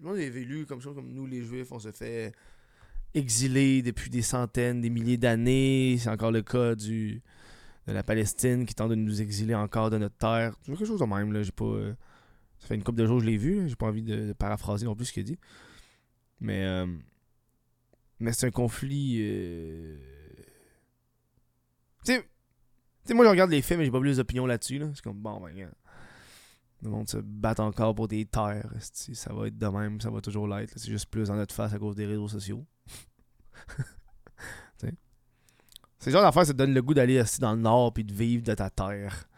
Moi, 0.00 0.16
j'avais 0.16 0.40
lu 0.40 0.66
comme 0.66 0.82
ça, 0.82 0.90
comme 0.94 1.12
nous, 1.12 1.26
les 1.26 1.42
juifs, 1.42 1.72
on 1.72 1.78
se 1.78 1.92
fait 1.92 2.32
exilés 3.14 3.82
depuis 3.82 4.10
des 4.10 4.22
centaines, 4.22 4.80
des 4.80 4.90
milliers 4.90 5.16
d'années. 5.16 5.96
C'est 5.98 6.08
encore 6.08 6.30
le 6.30 6.42
cas 6.42 6.74
du, 6.74 7.22
de 7.86 7.92
la 7.92 8.02
Palestine 8.02 8.66
qui 8.66 8.74
tente 8.74 8.90
de 8.90 8.94
nous 8.94 9.20
exiler 9.20 9.54
encore 9.54 9.90
de 9.90 9.98
notre 9.98 10.16
terre. 10.16 10.54
C'est 10.62 10.72
quelque 10.72 10.84
chose 10.84 11.00
de 11.00 11.04
même. 11.04 11.32
Là. 11.32 11.42
J'ai 11.42 11.52
pas, 11.52 11.64
euh, 11.64 11.94
ça 12.58 12.68
fait 12.68 12.74
une 12.74 12.82
couple 12.82 12.98
de 12.98 13.06
jours 13.06 13.18
que 13.18 13.24
je 13.24 13.30
l'ai 13.30 13.36
vu. 13.36 13.68
J'ai 13.68 13.76
pas 13.76 13.86
envie 13.86 14.02
de, 14.02 14.32
paraphraser 14.32 14.86
non 14.86 14.94
plus 14.94 15.06
ce 15.06 15.12
qu'il 15.12 15.24
dit. 15.24 15.38
Mais, 16.40 16.64
euh, 16.64 16.86
mais 18.18 18.32
c'est 18.32 18.46
un 18.46 18.50
conflit. 18.50 19.18
Euh, 19.20 19.96
tu 22.04 22.14
sais, 23.04 23.14
moi 23.14 23.24
je 23.24 23.30
regarde 23.30 23.50
les 23.50 23.62
films 23.62 23.80
et 23.80 23.84
j'ai 23.84 23.90
pas 23.90 24.00
plus 24.00 24.16
d'opinion 24.16 24.46
là-dessus. 24.46 24.78
Là. 24.78 24.90
C'est 24.94 25.02
comme, 25.02 25.20
bon, 25.20 25.40
ben, 25.40 25.70
le 26.82 26.90
monde 26.90 27.08
se 27.08 27.18
bat 27.18 27.54
encore 27.58 27.94
pour 27.94 28.08
des 28.08 28.24
terres. 28.24 28.72
Ça 28.80 29.32
va 29.32 29.46
être 29.46 29.58
de 29.58 29.66
même, 29.66 30.00
ça 30.00 30.10
va 30.10 30.20
toujours 30.20 30.48
l'être. 30.48 30.72
C'est 30.76 30.90
juste 30.90 31.06
plus 31.06 31.28
dans 31.28 31.36
notre 31.36 31.54
face 31.54 31.72
à 31.72 31.78
cause 31.78 31.94
des 31.94 32.06
réseaux 32.06 32.28
sociaux. 32.28 32.64
c'est 35.98 36.10
genre 36.10 36.22
d'affaire, 36.22 36.46
ça 36.46 36.52
te 36.52 36.58
donne 36.58 36.74
le 36.74 36.82
goût 36.82 36.94
d'aller 36.94 37.22
dans 37.40 37.52
le 37.52 37.60
nord 37.60 37.92
puis 37.92 38.04
de 38.04 38.12
vivre 38.12 38.42
de 38.42 38.54
ta 38.54 38.70
terre. 38.70 39.28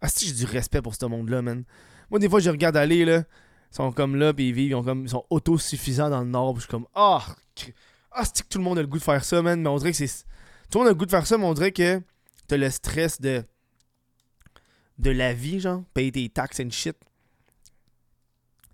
Ah, 0.00 0.08
si 0.08 0.26
j'ai 0.26 0.34
du 0.34 0.44
respect 0.44 0.82
pour 0.82 0.94
ce 0.94 1.06
monde-là, 1.06 1.42
man. 1.42 1.64
Moi, 2.10 2.20
des 2.20 2.28
fois, 2.28 2.40
je 2.40 2.50
regarde 2.50 2.76
aller, 2.76 3.04
là. 3.04 3.24
Ils 3.70 3.76
sont 3.76 3.92
comme 3.92 4.16
là, 4.16 4.32
puis 4.32 4.48
ils 4.48 4.54
vivent, 4.54 4.70
ils, 4.78 4.84
comme, 4.84 5.04
ils 5.04 5.10
sont 5.10 5.24
autosuffisants 5.30 6.08
dans 6.08 6.20
le 6.20 6.28
nord. 6.28 6.54
Puis 6.54 6.60
je 6.60 6.66
suis 6.66 6.70
comme, 6.70 6.86
ah, 6.94 7.20
oh, 7.26 8.22
que 8.22 8.48
tout 8.48 8.58
le 8.58 8.64
monde 8.64 8.78
a 8.78 8.82
le 8.82 8.86
goût 8.86 8.98
de 8.98 9.02
faire 9.02 9.24
ça, 9.24 9.42
man. 9.42 9.60
Mais 9.60 9.68
on 9.68 9.76
dirait 9.76 9.90
que 9.90 9.96
c'est. 9.96 10.24
Tout 10.70 10.78
le 10.78 10.80
monde 10.80 10.88
a 10.88 10.90
le 10.92 10.98
goût 10.98 11.06
de 11.06 11.10
faire 11.10 11.26
ça, 11.26 11.36
mais 11.36 11.44
on 11.44 11.54
dirait 11.54 11.72
que 11.72 12.00
t'as 12.46 12.56
le 12.56 12.70
stress 12.70 13.20
de. 13.20 13.44
de 14.98 15.10
la 15.10 15.34
vie, 15.34 15.60
genre. 15.60 15.82
Payer 15.94 16.12
tes 16.12 16.28
taxes 16.28 16.60
and 16.60 16.70
shit. 16.70 16.96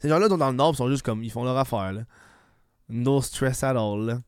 Ces 0.01 0.09
gens-là, 0.09 0.29
dans 0.29 0.51
le 0.51 0.57
nord, 0.57 0.77
sont 0.77 0.89
juste 0.89 1.03
comme, 1.03 1.25
ils 1.25 1.33
font 1.33 1.45
leur 1.45 1.57
affaire, 1.57 1.93
là. 1.93 2.03
No 2.89 3.23
stress 3.23 3.65
at 3.65 3.77
all. 3.77 4.21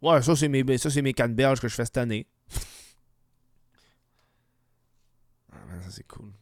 Ouais, 0.00 0.22
ça, 0.22 0.36
c'est 0.36 0.48
mes, 0.48 0.62
ben, 0.62 0.78
ça, 0.78 0.90
c'est 0.90 1.02
mes 1.02 1.12
canneberges 1.12 1.60
que 1.60 1.68
je 1.68 1.74
fais 1.74 1.84
cette 1.84 1.96
année. 1.98 2.26
ah, 5.52 5.56
ça, 5.82 5.90
c'est 5.90 6.06
cool. 6.06 6.32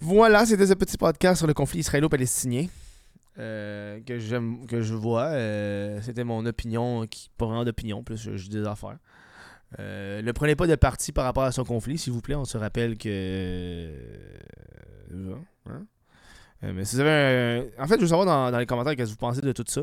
Voilà, 0.00 0.44
c'était 0.44 0.66
ce 0.66 0.74
petit 0.74 0.98
podcast 0.98 1.38
sur 1.38 1.46
le 1.46 1.54
conflit 1.54 1.80
israélo-palestinien. 1.80 2.66
Euh, 3.38 4.00
que 4.04 4.18
j'aime 4.18 4.66
que 4.66 4.82
je 4.82 4.92
vois 4.92 5.28
euh, 5.28 6.02
c'était 6.02 6.22
mon 6.22 6.44
opinion 6.44 7.06
qui 7.06 7.30
pas 7.38 7.46
vraiment 7.46 7.64
d'opinion 7.64 8.04
plus 8.04 8.18
je, 8.18 8.30
dis 8.30 8.50
des 8.50 8.66
affaires 8.66 8.98
euh, 9.78 10.20
ne 10.20 10.32
prenez 10.32 10.54
pas 10.54 10.66
de 10.66 10.74
parti 10.74 11.12
par 11.12 11.24
rapport 11.24 11.44
à 11.44 11.50
son 11.50 11.64
conflit 11.64 11.96
s'il 11.96 12.12
vous 12.12 12.20
plaît 12.20 12.34
on 12.34 12.44
se 12.44 12.58
rappelle 12.58 12.98
que 12.98 13.90
hein? 15.66 15.86
mais 16.60 16.84
si 16.84 16.96
vous 16.96 17.00
avez 17.00 17.72
en 17.78 17.86
fait 17.86 17.96
je 17.96 18.00
veux 18.02 18.08
savoir 18.08 18.26
dans, 18.26 18.50
dans 18.50 18.58
les 18.58 18.66
commentaires 18.66 18.94
qu'est-ce 18.96 19.12
que 19.12 19.14
vous 19.14 19.26
pensez 19.26 19.40
de 19.40 19.52
tout 19.52 19.64
ça? 19.66 19.80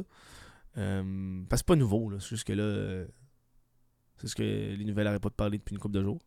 Euh, 0.77 1.43
parce 1.49 1.61
que 1.61 1.65
c'est 1.65 1.73
pas 1.73 1.75
nouveau. 1.75 2.11
C'est 2.19 2.29
juste 2.29 2.45
que 2.45 2.53
là. 2.53 2.63
Euh, 2.63 3.07
c'est 4.17 4.27
ce 4.27 4.35
que 4.35 4.43
les 4.43 4.83
nouvelles 4.83 5.05
n'arrêtent 5.05 5.21
pas 5.21 5.29
de 5.29 5.35
parler 5.35 5.57
depuis 5.57 5.73
une 5.73 5.79
couple 5.79 5.95
de 5.95 6.03
jours. 6.03 6.19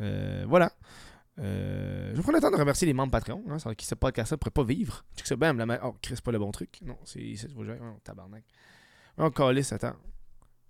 Euh, 0.00 0.44
voilà. 0.46 0.70
je 1.38 2.12
vais 2.14 2.22
prendre 2.22 2.36
le 2.36 2.40
temps 2.42 2.50
de 2.50 2.56
remercier 2.56 2.86
les 2.86 2.92
membres 2.92 3.10
Patreon, 3.10 3.42
hein, 3.48 3.58
sans 3.58 3.74
qui 3.74 3.86
ce 3.86 3.94
podcast 3.94 4.32
ne 4.32 4.36
pourrait 4.36 4.50
pas 4.50 4.64
vivre. 4.64 5.04
Tu 5.16 5.24
sais 5.24 5.36
ben, 5.36 5.54
la 5.54 5.86
Oh, 5.86 5.96
Chris, 6.02 6.18
pas 6.22 6.32
le 6.32 6.38
bon 6.38 6.50
truc. 6.50 6.78
Non, 6.82 6.98
c'est. 7.04 7.36
c'est 7.36 7.48
oh, 7.56 7.64
tabarnak. 8.02 8.44
Oh, 9.16 9.30
calice, 9.30 9.72
attends. 9.72 9.96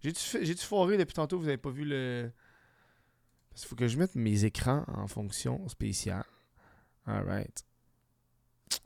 J'ai-tu 0.02 0.64
foiré 0.64 0.98
depuis 0.98 1.14
tantôt, 1.14 1.38
vous 1.38 1.48
avez 1.48 1.56
pas 1.56 1.70
vu 1.70 1.84
le. 1.84 2.30
Parce 3.50 3.62
qu'il 3.62 3.68
faut 3.68 3.76
que 3.76 3.88
je 3.88 3.98
mette 3.98 4.14
mes 4.14 4.44
écrans 4.44 4.84
en 4.88 5.06
fonction 5.06 5.66
spéciale. 5.68 6.24
Alright. 7.06 7.64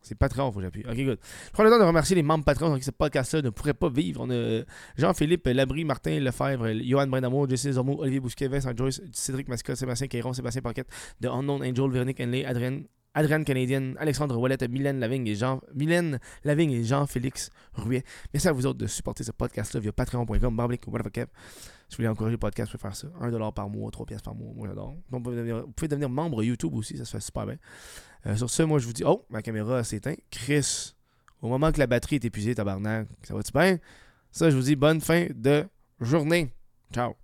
C'est 0.01 0.15
Patreon, 0.15 0.51
faut 0.53 0.59
que 0.59 0.65
j'appuie. 0.65 0.85
Ok, 0.89 0.97
good. 0.97 1.19
Je 1.47 1.51
prends 1.53 1.65
le 1.65 1.71
temps 1.71 1.79
de 1.79 1.85
remercier 1.85 2.17
les 2.17 2.23
membres 2.23 2.45
Patreon 2.45 2.77
qui 2.77 2.85
ce 2.85 2.91
podcast-là 2.91 3.43
ne 3.43 3.51
pourrait 3.51 3.75
pas 3.75 3.89
vivre. 3.89 4.23
On 4.25 4.31
a 4.31 4.63
Jean-Philippe 4.97 5.47
Labry, 5.47 5.85
Martin 5.85 6.19
Lefebvre, 6.21 6.71
Johan 6.83 7.07
Brindamour, 7.07 7.49
Jesse 7.49 7.73
Zomo, 7.73 8.01
Olivier 8.01 8.21
Bousquet, 8.21 8.49
Vincent 8.49 8.77
Joyce, 8.77 9.03
Cédric 9.13 9.49
Mascotte, 9.49 9.77
Sébastien 9.77 10.09
Quéron, 10.09 10.33
Sébastien 10.33 10.63
Paquette, 10.63 10.89
The 11.21 11.27
Unknown 11.27 11.63
Angel, 11.63 11.91
Véronique 11.91 12.21
Henley, 12.21 12.45
Adrien 12.45 12.81
Adrienne 13.15 13.45
Canadienne, 13.45 13.97
Alexandre 13.99 14.37
Wallet, 14.37 14.59
Mylène 14.69 15.01
Lavigne 15.01 15.27
et 15.27 15.35
Jean 15.35 15.61
Mylène 15.75 16.21
Lavigne 16.45 16.71
et 16.71 16.85
Jean-Félix 16.85 17.51
Rouet. 17.73 18.05
Merci 18.33 18.47
à 18.47 18.53
vous 18.53 18.65
autres 18.67 18.79
de 18.79 18.87
supporter 18.87 19.25
ce 19.25 19.33
podcast-là 19.33 19.81
via 19.81 19.93
patreon.com, 19.93 20.57
barblick 20.57 20.87
ou 20.87 20.93
Si 20.93 21.21
vous 21.21 21.27
voulez 21.97 22.09
encourager 22.09 22.33
le 22.33 22.39
podcast, 22.39 22.71
vous 22.71 22.79
pouvez 22.79 22.91
faire 22.91 22.97
ça. 22.97 23.09
1$ 23.21 23.55
par 23.55 23.69
mois, 23.69 23.91
3 23.91 24.07
pièces 24.07 24.23
par 24.23 24.35
mois, 24.37 24.53
moi 24.55 24.69
j'adore. 24.69 24.95
Donc, 25.11 25.21
vous 25.21 25.21
pouvez, 25.21 25.37
devenir, 25.37 25.63
vous 25.63 25.73
pouvez, 25.73 25.89
devenir, 25.89 26.09
membre 26.09 26.45
YouTube 26.45 26.75
aussi, 26.75 26.97
ça 26.97 27.05
se 27.05 27.11
fait 27.11 27.21
super 27.21 27.47
bien. 27.47 27.57
Euh, 28.27 28.37
sur 28.37 28.51
ce, 28.51 28.63
moi 28.63 28.79
je 28.79 28.87
vous 28.87 28.93
dis, 28.93 29.05
oh, 29.05 29.25
ma 29.31 29.43
caméra 29.43 29.83
s'est 29.85 29.97
éteinte. 29.97 30.19
Chris, 30.31 30.95
au 31.41 31.49
moment 31.49 31.73
que 31.73 31.79
la 31.79 31.87
batterie 31.87 32.17
est 32.17 32.25
épuisée, 32.25 32.55
tabarnak, 32.55 33.09
ça 33.23 33.35
va-tu 33.35 33.53
bien? 33.53 33.79
Ça, 34.31 34.51
je 34.51 34.57
vous 34.57 34.63
dis 34.63 34.77
bonne 34.77 35.01
fin 35.01 35.27
de 35.35 35.65
journée. 36.01 36.53
Ciao. 36.93 37.15